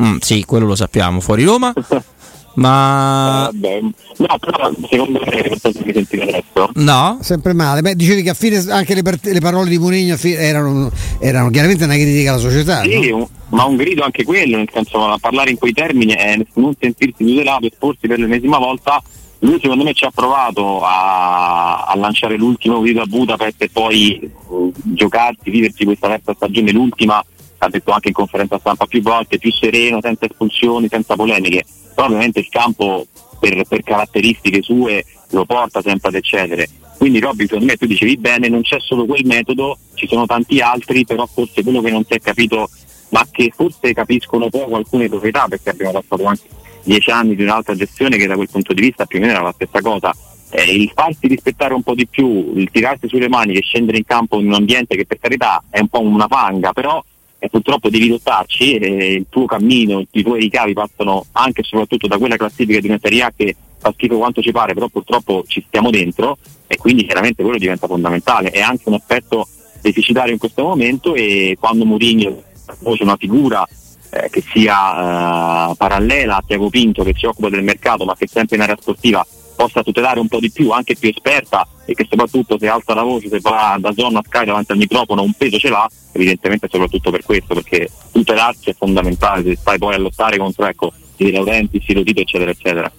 Mm, 0.02 0.18
sì, 0.20 0.44
quello 0.46 0.66
lo 0.66 0.76
sappiamo, 0.76 1.20
fuori 1.20 1.44
Roma. 1.44 1.74
Ma 2.60 3.50
eh, 3.62 3.82
no, 3.82 4.38
però 4.38 4.72
secondo 4.90 5.22
me 5.26 5.50
mi 5.50 5.58
sentite 5.58 6.22
adesso. 6.22 6.70
No, 6.74 7.18
sempre 7.22 7.54
male. 7.54 7.82
Beh, 7.82 7.96
dicevi 7.96 8.22
che 8.22 8.32
a 8.32 8.34
fine 8.34 8.58
anche 8.70 8.94
le, 8.94 9.02
part- 9.02 9.28
le 9.28 9.40
parole 9.40 9.70
di 9.70 9.78
Mourinho 9.78 10.18
erano, 10.22 10.92
erano, 11.20 11.50
chiaramente 11.52 11.86
una 11.86 11.96
critica 11.96 12.32
alla 12.32 12.40
società. 12.40 12.82
Sì, 12.84 13.10
no? 13.12 13.16
un, 13.16 13.28
ma 13.50 13.64
un 13.64 13.78
grido 13.78 14.04
anche 14.04 14.26
quello, 14.26 14.58
nel 14.58 14.70
senso 14.72 15.06
a 15.06 15.18
parlare 15.18 15.52
in 15.52 15.58
quei 15.58 15.72
termini 15.72 16.14
e 16.14 16.46
non 16.56 16.74
sentirsi 16.78 17.24
tutelato 17.24 17.66
e 17.66 17.70
esporsi 17.72 18.08
per 18.08 18.20
l'ennesima 18.20 18.58
volta. 18.58 19.02
Lui 19.42 19.58
secondo 19.62 19.86
me 19.86 19.94
ci 19.94 20.04
ha 20.04 20.12
provato 20.14 20.82
a, 20.82 21.86
a 21.86 21.96
lanciare 21.96 22.36
l'ultimo 22.36 22.82
grido 22.82 23.02
a 23.02 23.06
Budapest 23.06 23.62
e 23.62 23.70
poi 23.70 24.30
uh, 24.48 24.74
giocarsi, 24.84 25.50
viversi 25.50 25.86
questa 25.86 26.10
terza 26.10 26.34
stagione, 26.34 26.74
l'ultima 26.74 27.24
ha 27.60 27.70
detto 27.70 27.92
anche 27.92 28.10
in 28.10 28.14
conferenza 28.14 28.60
stampa 28.60 28.86
più 28.86 29.02
volte, 29.02 29.38
più 29.38 29.52
sereno, 29.52 30.00
senza 30.02 30.26
espulsioni, 30.26 30.88
senza 30.90 31.16
polemiche, 31.16 31.64
però 32.00 32.06
ovviamente 32.06 32.40
il 32.40 32.48
campo 32.48 33.06
per, 33.40 33.62
per 33.68 33.84
caratteristiche 33.84 34.62
sue 34.62 35.04
lo 35.32 35.44
porta 35.44 35.82
sempre 35.82 36.08
ad 36.08 36.16
eccedere. 36.16 36.70
Quindi 36.98 37.20
Robby 37.20 37.44
secondo 37.44 37.66
me 37.66 37.76
tu 37.76 37.86
dicevi 37.86 38.16
bene, 38.16 38.48
non 38.48 38.62
c'è 38.62 38.78
solo 38.80 39.06
quel 39.06 39.26
metodo, 39.26 39.78
ci 39.96 40.08
sono 40.08 40.26
tanti 40.26 40.62
altri, 40.62 41.04
però 41.04 41.26
forse 41.26 41.62
quello 41.62 41.82
che 41.82 41.92
non 41.92 42.06
si 42.06 42.14
è 42.14 42.20
capito, 42.20 42.70
ma 43.10 43.28
che 43.30 43.52
forse 43.54 43.92
capiscono 43.94 44.50
poco 44.50 44.78
alcune 44.78 45.10
proprietà, 45.10 45.48
perché 45.50 45.72
abbiamo 45.72 45.92
passato 45.92 46.24
anche 46.24 46.48
dieci 46.84 47.12
anni 47.12 47.36
di 47.36 47.44
un'altra 47.44 47.76
gestione 47.76 48.16
che 48.16 48.28
da 48.28 48.36
quel 48.36 48.50
punto 48.50 48.72
di 48.74 48.82
vista 48.82 49.06
più 49.06 49.20
o 49.20 49.22
meno 49.22 49.34
era 49.34 49.44
la 49.44 49.54
stessa 49.54 49.82
cosa. 49.82 50.16
Eh, 50.52 50.74
il 50.74 50.92
farsi 50.96 51.28
rispettare 51.28 51.74
un 51.74 51.84
po' 51.84 51.96
di 51.96 52.08
più, 52.08 52.54
il 52.56 52.70
tirarsi 52.72 53.10
sulle 53.10 53.28
mani 53.28 53.56
e 53.56 53.62
scendere 53.62 53.98
in 53.98 54.06
campo 54.06 54.40
in 54.40 54.48
un 54.48 54.54
ambiente 54.54 54.96
che 54.96 55.06
per 55.06 55.20
carità 55.20 55.64
è 55.70 55.80
un 55.80 55.90
po' 55.90 56.02
una 56.02 56.28
panga, 56.28 56.72
però 56.72 57.04
e 57.40 57.50
purtroppo 57.50 57.90
devi 57.90 58.10
lottarci 58.10 58.76
e 58.76 59.14
il 59.14 59.26
tuo 59.30 59.46
cammino, 59.46 60.04
i 60.12 60.24
tuoi 60.24 60.42
ricavi 60.42 60.74
passano 60.74 61.26
anche 61.32 61.62
e 61.62 61.64
soprattutto 61.64 62.08
da 62.08 62.18
quella 62.18 62.36
classifica 62.36 62.80
di 62.80 62.88
una 62.88 63.00
Serie 63.02 63.24
A 63.24 63.34
che 63.36 63.56
fa 63.80 63.92
schifo 63.94 64.18
quanto 64.18 64.42
ci 64.42 64.52
pare, 64.52 64.74
però 64.74 64.90
purtroppo 64.90 65.44
ci 65.48 65.64
stiamo 65.66 65.90
dentro 65.90 66.38
e 66.68 66.76
quindi 66.78 67.06
chiaramente 67.06 67.42
quello 67.42 67.58
diventa 67.58 67.88
fondamentale. 67.88 68.52
È 68.52 68.60
anche 68.60 68.84
un 68.90 68.96
aspetto 68.96 69.48
deficitario 69.82 70.34
in 70.34 70.40
questo 70.40 70.64
momento 70.64 71.16
e 71.16 71.56
quando 71.60 71.86
Mourinho 71.86 72.44
c'è 72.66 73.04
una 73.04 73.16
figura 73.16 73.66
eh, 74.12 74.30
che 74.30 74.44
sia 74.52 75.72
eh, 75.72 75.76
parallela 75.76 76.38
a 76.38 76.44
Tiago 76.46 76.70
Pinto 76.70 77.04
che 77.04 77.14
si 77.16 77.26
occupa 77.26 77.50
del 77.50 77.64
mercato 77.64 78.06
ma 78.06 78.16
che 78.16 78.28
sempre 78.28 78.58
in 78.58 78.64
area 78.64 78.78
sportiva 78.80 79.26
possa 79.60 79.84
tutelare 79.84 80.22
un 80.22 80.30
po' 80.30 80.40
di 80.40 80.50
più, 80.50 80.72
anche 80.72 80.96
più 80.96 81.10
esperta 81.10 81.68
e 81.84 81.94
che 81.94 82.08
soprattutto 82.10 82.58
se 82.58 82.70
alza 82.70 82.94
la 82.94 83.04
voce, 83.04 83.28
se 83.28 83.40
va 83.42 83.76
da 83.78 83.92
zona 83.92 84.20
a 84.20 84.24
Sky 84.26 84.46
davanti 84.46 84.72
al 84.72 84.78
microfono 84.78 85.22
un 85.22 85.34
peso 85.34 85.58
ce 85.58 85.68
l'ha, 85.68 85.86
evidentemente 86.14 86.70
soprattutto 86.72 87.12
per 87.12 87.24
questo, 87.24 87.54
perché 87.56 87.90
tutelarsi 88.14 88.70
è 88.70 88.74
fondamentale, 88.74 89.44
se 89.44 89.58
stai 89.58 89.78
poi 89.78 89.96
a 89.96 89.98
lottare 89.98 90.38
contro 90.38 90.66
ecco, 90.66 90.94
i 91.18 91.32
Laurenti, 91.32 91.82
Silo 91.86 92.04
Tito 92.04 92.22
eccetera 92.22 92.52
eccetera. 92.52 92.90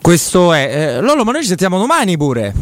Questo 0.00 0.52
è. 0.52 0.96
Eh, 0.96 1.00
Lolo, 1.00 1.22
ma 1.22 1.30
noi 1.30 1.42
ci 1.42 1.48
sentiamo 1.48 1.78
domani 1.78 2.16
pure. 2.16 2.52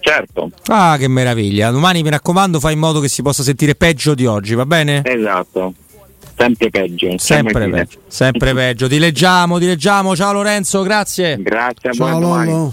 Certo. 0.00 0.50
Ah, 0.66 0.98
che 0.98 1.08
meraviglia. 1.08 1.70
Domani 1.70 2.02
mi 2.02 2.10
raccomando, 2.10 2.60
fai 2.60 2.74
in 2.74 2.78
modo 2.78 3.00
che 3.00 3.08
si 3.08 3.22
possa 3.22 3.42
sentire 3.42 3.74
peggio 3.74 4.14
di 4.14 4.26
oggi, 4.26 4.54
va 4.54 4.66
bene? 4.66 5.00
Esatto 5.02 5.72
sempre 6.36 6.70
peggio. 6.70 7.18
Sempre 7.18 7.68
peggio, 7.68 7.98
sempre 8.06 8.54
peggio. 8.54 8.88
Ti 8.88 8.98
leggiamo, 8.98 9.58
ti 9.58 9.66
leggiamo. 9.66 10.14
Ciao 10.16 10.32
Lorenzo, 10.32 10.82
grazie. 10.82 11.36
Grazie 11.40 11.90
a 11.90 11.92
Ciao 11.92 12.20
voi. 12.20 12.72